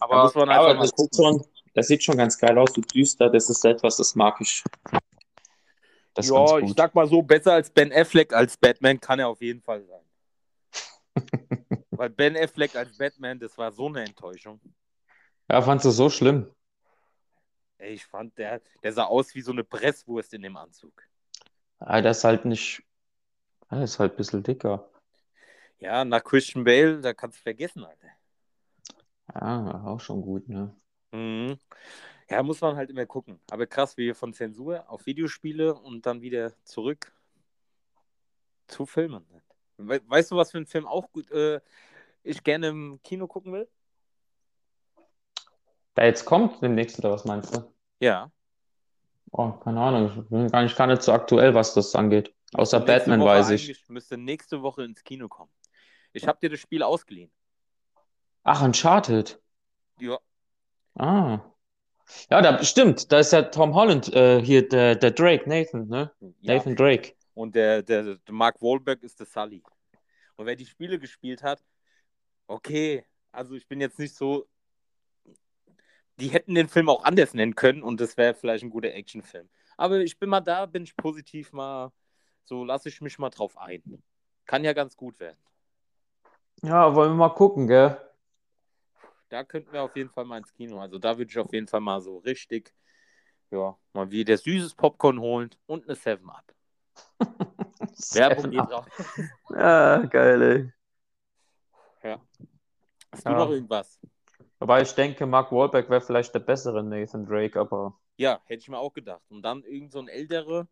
Da 0.00 0.22
muss 0.22 0.34
man 0.34 0.50
aber 0.50 0.74
das 0.74 0.90
sieht 0.94 1.16
schon, 1.16 1.44
das 1.72 1.88
sieht 1.88 2.04
schon 2.04 2.16
ganz 2.18 2.38
geil 2.38 2.56
aus, 2.58 2.72
so 2.74 2.82
düster, 2.82 3.30
das 3.30 3.48
ist 3.48 3.64
etwas, 3.64 3.96
das 3.96 4.14
mag 4.14 4.36
ich. 4.40 4.62
Das 6.12 6.28
ja, 6.28 6.58
ich 6.58 6.74
sag 6.76 6.94
mal 6.94 7.08
so, 7.08 7.22
besser 7.22 7.54
als 7.54 7.70
Ben 7.70 7.92
Affleck 7.92 8.32
als 8.32 8.56
Batman 8.56 9.00
kann 9.00 9.18
er 9.18 9.28
auf 9.28 9.40
jeden 9.40 9.62
Fall 9.62 9.82
sein. 9.84 10.04
Weil 11.90 12.10
Ben 12.10 12.36
Affleck 12.36 12.76
als 12.76 12.96
Batman, 12.96 13.38
das 13.38 13.56
war 13.56 13.72
so 13.72 13.86
eine 13.86 14.04
Enttäuschung. 14.04 14.60
Ja, 15.50 15.62
fandst 15.62 15.86
du 15.86 15.90
so 15.90 16.10
schlimm? 16.10 16.46
Ey, 17.78 17.94
ich 17.94 18.04
fand, 18.04 18.36
der, 18.38 18.60
der 18.82 18.92
sah 18.92 19.04
aus 19.04 19.34
wie 19.34 19.42
so 19.42 19.52
eine 19.52 19.64
Presswurst 19.64 20.32
in 20.34 20.42
dem 20.42 20.56
Anzug. 20.56 21.02
Ah, 21.78 22.00
der 22.00 22.12
ist 22.12 22.24
halt 22.24 22.44
nicht, 22.44 22.82
er 23.70 23.82
ist 23.84 23.98
halt 23.98 24.14
ein 24.14 24.16
bisschen 24.16 24.42
dicker. 24.42 24.88
Ja, 25.78 26.04
nach 26.04 26.24
Christian 26.24 26.64
Bale, 26.64 27.00
da 27.00 27.12
kannst 27.12 27.38
du 27.38 27.42
vergessen, 27.42 27.84
Alter. 27.84 28.08
Ja, 29.34 29.84
auch 29.84 30.00
schon 30.00 30.22
gut, 30.22 30.48
ne? 30.48 30.74
Mhm. 31.12 31.58
Ja, 32.30 32.42
muss 32.42 32.60
man 32.60 32.76
halt 32.76 32.90
immer 32.90 33.06
gucken. 33.06 33.40
Aber 33.50 33.66
krass, 33.66 33.96
wie 33.96 34.06
wir 34.06 34.14
von 34.14 34.32
Zensur 34.34 34.88
auf 34.90 35.06
Videospiele 35.06 35.74
und 35.74 36.06
dann 36.06 36.22
wieder 36.22 36.52
zurück 36.64 37.12
zu 38.66 38.86
Filmen. 38.86 39.26
We 39.76 40.00
weißt 40.06 40.30
du, 40.30 40.36
was 40.36 40.50
für 40.52 40.58
ein 40.58 40.66
Film 40.66 40.86
auch 40.86 41.10
gut 41.12 41.30
äh, 41.32 41.60
ich 42.22 42.42
gerne 42.44 42.68
im 42.68 43.00
Kino 43.02 43.26
gucken 43.26 43.52
will? 43.52 43.68
Der 45.96 46.06
jetzt 46.06 46.24
kommt 46.24 46.62
demnächst, 46.62 46.98
oder 46.98 47.12
was 47.12 47.24
meinst 47.24 47.54
du? 47.54 47.72
Ja. 48.00 48.30
Oh, 49.30 49.50
keine 49.52 49.80
Ahnung, 49.80 50.12
ich 50.16 50.28
bin 50.28 50.48
gar 50.48 50.62
nicht, 50.62 50.76
gar 50.76 50.86
nicht 50.86 51.02
so 51.02 51.12
aktuell, 51.12 51.54
was 51.54 51.74
das 51.74 51.94
angeht. 51.94 52.34
Außer 52.52 52.78
Nächste 52.78 52.92
Batman 52.92 53.20
Woche 53.20 53.28
weiß 53.30 53.50
ich. 53.50 53.88
Müsste 53.88 54.16
nächste 54.16 54.62
Woche 54.62 54.84
ins 54.84 55.02
Kino 55.02 55.28
kommen. 55.28 55.50
Ich 56.12 56.28
habe 56.28 56.38
dir 56.40 56.50
das 56.50 56.60
Spiel 56.60 56.82
ausgeliehen. 56.82 57.32
Ach, 58.44 58.62
Uncharted. 58.62 59.40
Ja. 59.98 60.18
Ah. 60.94 61.40
Ja, 62.30 62.42
da 62.42 62.62
stimmt, 62.62 63.10
da 63.10 63.18
ist 63.18 63.32
ja 63.32 63.42
Tom 63.42 63.74
Holland, 63.74 64.12
äh, 64.12 64.40
hier 64.42 64.68
der, 64.68 64.94
der 64.94 65.10
Drake, 65.10 65.48
Nathan, 65.48 65.88
ne? 65.88 66.12
ja. 66.40 66.54
Nathan 66.54 66.76
Drake. 66.76 67.14
Und 67.32 67.54
der, 67.54 67.82
der, 67.82 68.16
der 68.16 68.34
Mark 68.34 68.60
Wahlberg 68.60 69.02
ist 69.02 69.18
der 69.18 69.26
Sully. 69.26 69.62
Und 70.36 70.46
wer 70.46 70.54
die 70.54 70.66
Spiele 70.66 70.98
gespielt 70.98 71.42
hat, 71.42 71.64
okay, 72.46 73.04
also 73.32 73.54
ich 73.54 73.66
bin 73.66 73.80
jetzt 73.80 73.98
nicht 73.98 74.14
so. 74.14 74.46
Die 76.20 76.28
hätten 76.28 76.54
den 76.54 76.68
Film 76.68 76.88
auch 76.88 77.04
anders 77.04 77.34
nennen 77.34 77.54
können 77.54 77.82
und 77.82 78.00
das 78.00 78.16
wäre 78.16 78.34
vielleicht 78.34 78.62
ein 78.64 78.70
guter 78.70 78.92
Actionfilm. 78.94 79.48
Aber 79.76 79.98
ich 79.98 80.18
bin 80.18 80.28
mal 80.28 80.40
da, 80.40 80.66
bin 80.66 80.84
ich 80.84 80.96
positiv 80.96 81.52
mal, 81.52 81.92
so 82.44 82.64
lasse 82.64 82.88
ich 82.88 83.00
mich 83.00 83.18
mal 83.18 83.30
drauf 83.30 83.58
ein. 83.58 84.02
Kann 84.46 84.62
ja 84.62 84.72
ganz 84.72 84.96
gut 84.96 85.18
werden. 85.18 85.38
Ja, 86.62 86.94
wollen 86.94 87.12
wir 87.12 87.16
mal 87.16 87.34
gucken, 87.34 87.66
gell? 87.66 88.00
Da 89.28 89.42
könnten 89.42 89.72
wir 89.72 89.82
auf 89.82 89.96
jeden 89.96 90.10
Fall 90.10 90.24
mal 90.24 90.38
ins 90.38 90.52
Kino. 90.52 90.78
Also 90.80 90.98
da 90.98 91.18
würde 91.18 91.30
ich 91.30 91.38
auf 91.38 91.52
jeden 91.52 91.66
Fall 91.66 91.80
mal 91.80 92.00
so 92.00 92.18
richtig, 92.18 92.72
ja, 93.50 93.76
mal 93.92 94.10
wieder 94.10 94.36
süßes 94.36 94.74
Popcorn 94.74 95.18
holen 95.18 95.50
und 95.66 95.84
eine 95.88 95.96
7-Up. 95.96 96.54
Werbung 98.12 98.44
Seven 98.44 98.50
geht 98.50 98.60
Up. 98.60 98.70
raus. 98.70 98.86
Ja, 99.50 99.98
geil, 100.06 100.42
ey. 100.42 100.72
Ja. 102.08 102.20
Hast 103.10 103.24
du 103.26 103.30
Ja. 103.30 103.38
noch 103.38 103.50
irgendwas? 103.50 103.98
Wobei 104.64 104.80
ich 104.80 104.94
denke, 104.94 105.26
Mark 105.26 105.52
Wahlberg 105.52 105.90
wäre 105.90 106.00
vielleicht 106.00 106.32
der 106.34 106.38
bessere 106.40 106.82
Nathan 106.82 107.26
Drake, 107.26 107.60
aber 107.60 108.00
Ja, 108.16 108.40
hätte 108.46 108.60
ich 108.60 108.68
mir 108.68 108.78
auch 108.78 108.94
gedacht. 108.94 109.22
Und 109.28 109.42
dann 109.42 109.62
irgend 109.64 109.92
so 109.92 109.98
ein 109.98 110.08
ältere. 110.08 110.68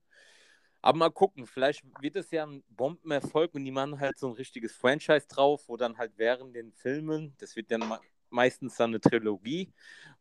Aber 0.82 0.98
mal 0.98 1.10
gucken, 1.10 1.46
vielleicht 1.46 1.84
wird 2.00 2.16
es 2.16 2.30
ja 2.30 2.46
ein 2.46 2.64
Bombenerfolg 2.70 3.54
und 3.54 3.64
die 3.64 3.70
machen 3.72 4.00
halt 4.00 4.18
so 4.18 4.28
ein 4.28 4.34
richtiges 4.34 4.74
Franchise 4.76 5.26
drauf, 5.28 5.64
wo 5.68 5.76
dann 5.76 5.98
halt 5.98 6.12
während 6.16 6.56
den 6.56 6.72
Filmen, 6.72 7.34
das 7.38 7.56
wird 7.56 7.70
dann 7.70 7.88
me- 7.88 8.00
meistens 8.30 8.76
dann 8.76 8.90
eine 8.90 9.00
Trilogie, 9.00 9.72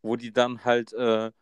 wo 0.02 0.16
die 0.16 0.32
dann 0.32 0.64
halt 0.64 0.92
äh, 0.92 1.32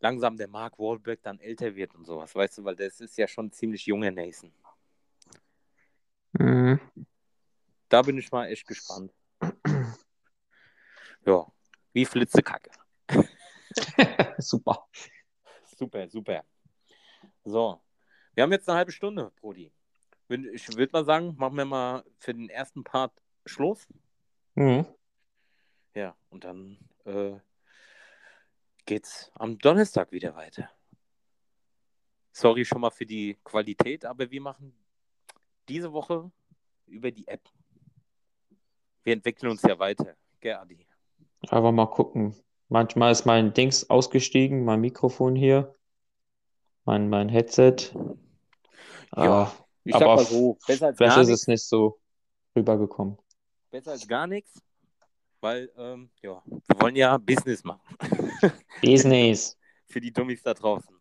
langsam 0.00 0.36
der 0.36 0.48
Mark 0.48 0.78
Wahlberg 0.78 1.22
dann 1.22 1.38
älter 1.40 1.74
wird 1.76 1.94
und 1.94 2.04
sowas, 2.04 2.34
weißt 2.34 2.58
du, 2.58 2.64
weil 2.64 2.76
das 2.76 3.00
ist 3.00 3.16
ja 3.16 3.28
schon 3.28 3.46
ein 3.46 3.52
ziemlich 3.52 3.86
junger 3.86 4.10
Nathan. 4.10 4.52
Mhm. 6.38 6.80
Da 7.90 8.00
bin 8.02 8.16
ich 8.16 8.30
mal 8.32 8.46
echt 8.46 8.66
gespannt. 8.66 9.12
Ja, 11.26 11.46
wie 11.92 12.04
Flitzekacke. 12.04 12.70
super. 14.38 14.86
Super, 15.76 16.08
super. 16.08 16.44
So, 17.44 17.80
wir 18.34 18.42
haben 18.42 18.52
jetzt 18.52 18.68
eine 18.68 18.78
halbe 18.78 18.92
Stunde, 18.92 19.32
Brody. 19.40 19.72
Ich 20.28 20.68
würde 20.76 20.92
mal 20.92 21.04
sagen, 21.04 21.34
machen 21.36 21.56
wir 21.56 21.64
mal 21.64 22.04
für 22.18 22.32
den 22.32 22.48
ersten 22.48 22.84
Part 22.84 23.12
Schluss. 23.46 23.88
Mhm. 24.54 24.86
Ja, 25.94 26.16
und 26.28 26.44
dann 26.44 26.78
äh, 27.04 27.38
geht's 28.86 29.30
am 29.34 29.58
Donnerstag 29.58 30.12
wieder 30.12 30.34
weiter. 30.36 30.70
Sorry 32.32 32.64
schon 32.64 32.80
mal 32.80 32.90
für 32.90 33.06
die 33.06 33.38
Qualität, 33.42 34.04
aber 34.04 34.30
wir 34.30 34.40
machen 34.40 34.72
diese 35.68 35.92
Woche 35.92 36.30
über 36.86 37.10
die 37.10 37.26
App. 37.26 37.48
Wir 39.02 39.14
entwickeln 39.14 39.50
uns 39.50 39.62
ja 39.62 39.78
weiter. 39.78 40.16
Gell, 40.40 40.54
Adi? 40.54 40.86
Aber 41.50 41.72
mal 41.72 41.86
gucken. 41.86 42.34
Manchmal 42.68 43.10
ist 43.10 43.26
mein 43.26 43.52
Dings 43.52 43.90
ausgestiegen, 43.90 44.64
mein 44.64 44.80
Mikrofon 44.80 45.34
hier, 45.34 45.74
mein, 46.84 47.08
mein 47.08 47.28
Headset. 47.28 47.76
Ja, 49.16 49.42
Ah, 49.42 49.52
Ich 49.82 49.92
sag 49.92 50.02
aber 50.02 50.16
mal 50.16 50.24
so, 50.24 50.56
besser 50.66 50.86
als 50.86 50.96
vielleicht 50.96 51.16
gar 51.16 51.22
ist 51.22 51.28
nichts. 51.28 51.42
es 51.42 51.48
nicht 51.48 51.64
so 51.66 52.00
rübergekommen. 52.54 53.18
Besser 53.72 53.90
als 53.90 54.06
gar 54.06 54.28
nichts, 54.28 54.62
weil 55.40 55.72
ähm, 55.76 56.10
ja, 56.22 56.40
wir 56.46 56.80
wollen 56.80 56.94
ja 56.94 57.18
Business 57.18 57.64
machen. 57.64 57.82
Business. 58.82 59.58
Für 59.88 60.00
die 60.00 60.12
Dummies 60.12 60.42
da 60.42 60.54
draußen. 60.54 60.96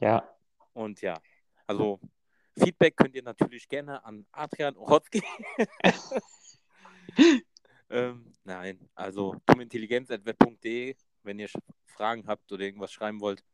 Ja. 0.00 0.28
Und 0.72 1.00
ja, 1.00 1.20
also 1.68 2.00
Feedback 2.58 2.96
könnt 2.96 3.14
ihr 3.14 3.22
natürlich 3.22 3.68
gerne 3.68 4.04
an 4.04 4.26
Adrian 4.32 4.76
Ochotski. 4.76 5.22
ähm, 7.90 8.35
nein, 8.46 8.88
also 8.94 9.36
dummintelligenz.web.de, 9.46 10.96
wenn 11.22 11.38
ihr 11.38 11.48
Fragen 11.84 12.26
habt 12.26 12.50
oder 12.52 12.62
irgendwas 12.64 12.92
schreiben 12.92 13.20
wollt, 13.20 13.44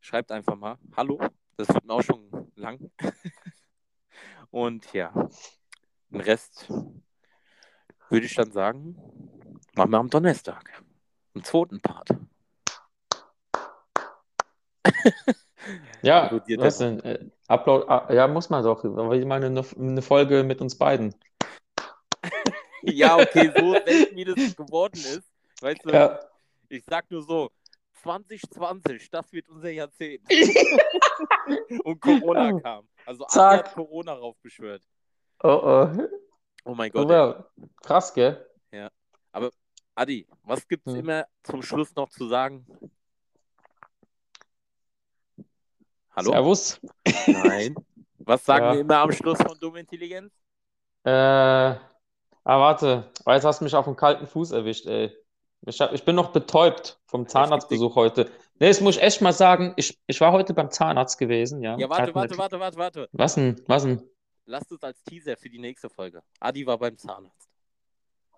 schreibt 0.00 0.32
einfach 0.32 0.56
mal. 0.56 0.76
Hallo, 0.96 1.20
das 1.56 1.68
wird 1.68 1.84
mir 1.84 1.94
auch 1.94 2.02
schon 2.02 2.50
lang. 2.56 2.90
Und 4.50 4.92
ja, 4.92 5.12
den 6.10 6.20
Rest 6.20 6.68
würde 8.08 8.26
ich 8.26 8.34
dann 8.34 8.50
sagen, 8.50 8.96
machen 9.74 9.90
wir 9.90 9.98
am 9.98 10.10
Donnerstag, 10.10 10.82
im 11.34 11.44
zweiten 11.44 11.80
Part. 11.80 12.08
Ja, 16.00 16.30
was 16.56 16.78
denn? 16.78 17.00
Äh, 17.00 17.28
Upload, 17.46 17.86
ah, 17.88 18.10
ja, 18.10 18.26
muss 18.26 18.48
man 18.48 18.64
doch. 18.64 18.84
Ich 19.12 19.26
meine, 19.26 19.46
eine, 19.46 19.64
eine 19.76 20.00
Folge 20.00 20.42
mit 20.44 20.62
uns 20.62 20.78
beiden. 20.78 21.14
Ja, 22.82 23.16
okay, 23.16 23.52
so 23.56 23.72
selten 23.72 24.16
wie 24.16 24.24
das 24.24 24.56
geworden 24.56 24.98
ist. 24.98 25.22
Weißt 25.60 25.84
du, 25.84 25.90
Ja. 25.90 26.20
ich 26.68 26.84
sag 26.84 27.10
nur 27.10 27.22
so, 27.22 27.50
2020, 28.02 29.10
das 29.10 29.32
wird 29.32 29.48
unser 29.48 29.70
Jahrzehnt. 29.70 30.22
Und 31.84 32.00
Corona 32.00 32.60
kam. 32.60 32.88
Also 33.04 33.24
Zack. 33.26 33.66
hat 33.66 33.74
Corona 33.74 34.12
raufbeschwört. 34.12 34.82
Oh, 35.42 35.48
oh. 35.48 36.08
Oh 36.64 36.74
mein 36.74 36.90
oh 36.94 37.04
Gott. 37.06 37.10
ja. 37.10 37.44
Krass, 37.82 38.12
gell? 38.14 38.44
Adi, 39.94 40.28
was 40.44 40.66
gibt's 40.68 40.92
Hm. 40.92 41.00
immer 41.00 41.26
zum 41.42 41.60
Schluss 41.60 41.92
noch 41.96 42.08
zu 42.08 42.28
sagen? 42.28 42.64
Hallo? 46.14 46.30
Servus. 46.30 46.80
Nein. 47.26 47.74
Was 48.18 48.44
sagen 48.44 48.64
Ja. 48.64 48.72
wir 48.74 48.80
immer 48.80 48.98
am 48.98 49.10
Schluss 49.12 49.38
von 49.38 49.58
Dumme 49.58 49.80
Intelligenz? 49.80 50.32
Äh, 51.02 51.74
ah, 52.48 52.60
warte. 52.60 53.10
Oh, 53.24 53.32
jetzt 53.32 53.44
hast 53.44 53.60
du 53.60 53.64
mich 53.64 53.74
auf 53.74 53.84
dem 53.84 53.96
kalten 53.96 54.26
Fuß 54.26 54.52
erwischt, 54.52 54.86
ey. 54.86 55.14
Ich, 55.66 55.80
hab, 55.80 55.92
ich 55.92 56.04
bin 56.04 56.14
noch 56.16 56.32
betäubt 56.32 57.00
vom 57.06 57.26
Zahnarztbesuch 57.26 57.94
heute. 57.94 58.30
Nee, 58.60 58.68
das 58.68 58.80
muss 58.80 58.96
ich 58.96 59.02
echt 59.02 59.20
mal 59.20 59.32
sagen. 59.32 59.74
Ich, 59.76 59.98
ich 60.06 60.20
war 60.20 60.32
heute 60.32 60.54
beim 60.54 60.70
Zahnarzt 60.70 61.18
gewesen, 61.18 61.62
ja. 61.62 61.76
Ja, 61.76 61.88
warte, 61.88 62.14
warte, 62.14 62.38
warte, 62.38 62.60
warte, 62.60 62.78
warte. 62.78 63.08
Was 63.12 63.34
denn? 63.34 63.60
Was 63.66 63.84
denn? 63.84 64.02
Lasst 64.46 64.72
es 64.72 64.82
als 64.82 65.02
Teaser 65.02 65.36
für 65.36 65.50
die 65.50 65.58
nächste 65.58 65.90
Folge. 65.90 66.22
Adi 66.40 66.66
war 66.66 66.78
beim 66.78 66.96
Zahnarzt. 66.96 67.48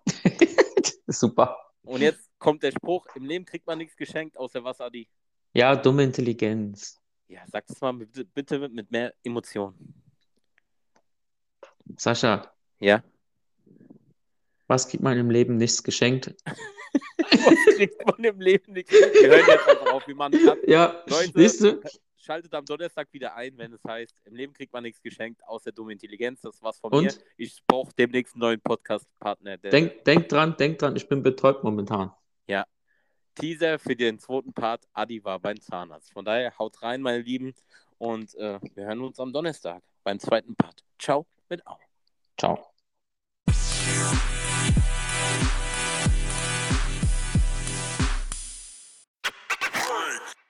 Super. 1.07 1.57
Und 1.83 2.01
jetzt 2.01 2.29
kommt 2.37 2.63
der 2.63 2.71
Spruch, 2.71 3.07
im 3.15 3.25
Leben 3.25 3.45
kriegt 3.45 3.65
man 3.65 3.77
nichts 3.77 3.95
geschenkt, 3.95 4.37
außer 4.37 4.63
was, 4.63 4.81
Adi? 4.81 5.07
Ja, 5.53 5.75
dumme 5.75 6.03
Intelligenz. 6.03 6.99
Ja, 7.27 7.41
sag 7.47 7.63
es 7.67 7.79
mal 7.81 7.93
bitte, 7.93 8.25
bitte 8.25 8.69
mit 8.69 8.91
mehr 8.91 9.13
Emotion. 9.23 9.73
Sascha, 11.97 12.51
Ja? 12.79 13.03
Was 14.71 14.87
kriegt 14.87 15.03
man 15.03 15.17
im 15.17 15.29
Leben 15.29 15.57
nichts 15.57 15.83
geschenkt? 15.83 16.33
Was 17.31 17.75
kriegt 17.75 18.05
man 18.05 18.23
im 18.23 18.41
Leben 18.41 18.73
nichts? 18.73 18.91
Wir 18.91 19.29
hören 19.29 19.45
jetzt 19.47 19.67
einfach 19.67 19.93
auf, 19.93 20.07
wie 20.07 20.13
man. 20.13 20.33
Ja, 20.67 21.01
Leute? 21.07 21.81
Schaltet 22.17 22.53
am 22.53 22.65
Donnerstag 22.65 23.07
wieder 23.11 23.35
ein, 23.35 23.57
wenn 23.57 23.73
es 23.73 23.81
heißt, 23.87 24.13
im 24.25 24.35
Leben 24.35 24.53
kriegt 24.53 24.73
man 24.73 24.83
nichts 24.83 25.01
geschenkt, 25.01 25.41
außer 25.47 25.71
dumme 25.71 25.93
Intelligenz. 25.93 26.41
Das 26.41 26.61
war's 26.61 26.79
von 26.79 26.91
Und? 26.91 27.03
mir. 27.03 27.13
Ich 27.37 27.61
brauche 27.65 27.91
demnächst 27.97 28.35
einen 28.35 28.41
neuen 28.41 28.61
Podcast-Partner. 28.61 29.57
Denk, 29.57 30.03
denk 30.03 30.29
dran, 30.29 30.55
denk 30.57 30.77
dran, 30.79 30.95
ich 30.95 31.07
bin 31.07 31.23
betäubt 31.23 31.63
momentan. 31.63 32.11
Teaser 33.35 33.79
für 33.79 33.95
den 33.95 34.19
zweiten 34.19 34.53
Part. 34.53 34.87
Adi 34.93 35.23
war 35.23 35.39
beim 35.39 35.59
Zahnarzt. 35.59 36.11
Von 36.11 36.25
daher 36.25 36.57
haut 36.57 36.81
rein, 36.81 37.01
meine 37.01 37.21
Lieben. 37.21 37.53
Und 37.97 38.35
äh, 38.35 38.59
wir 38.75 38.85
hören 38.85 39.01
uns 39.01 39.19
am 39.19 39.31
Donnerstag 39.31 39.81
beim 40.03 40.19
zweiten 40.19 40.55
Part. 40.55 40.83
Ciao 40.99 41.25
mit 41.49 41.65
Au. 41.67 41.77
Ciao. 42.37 42.71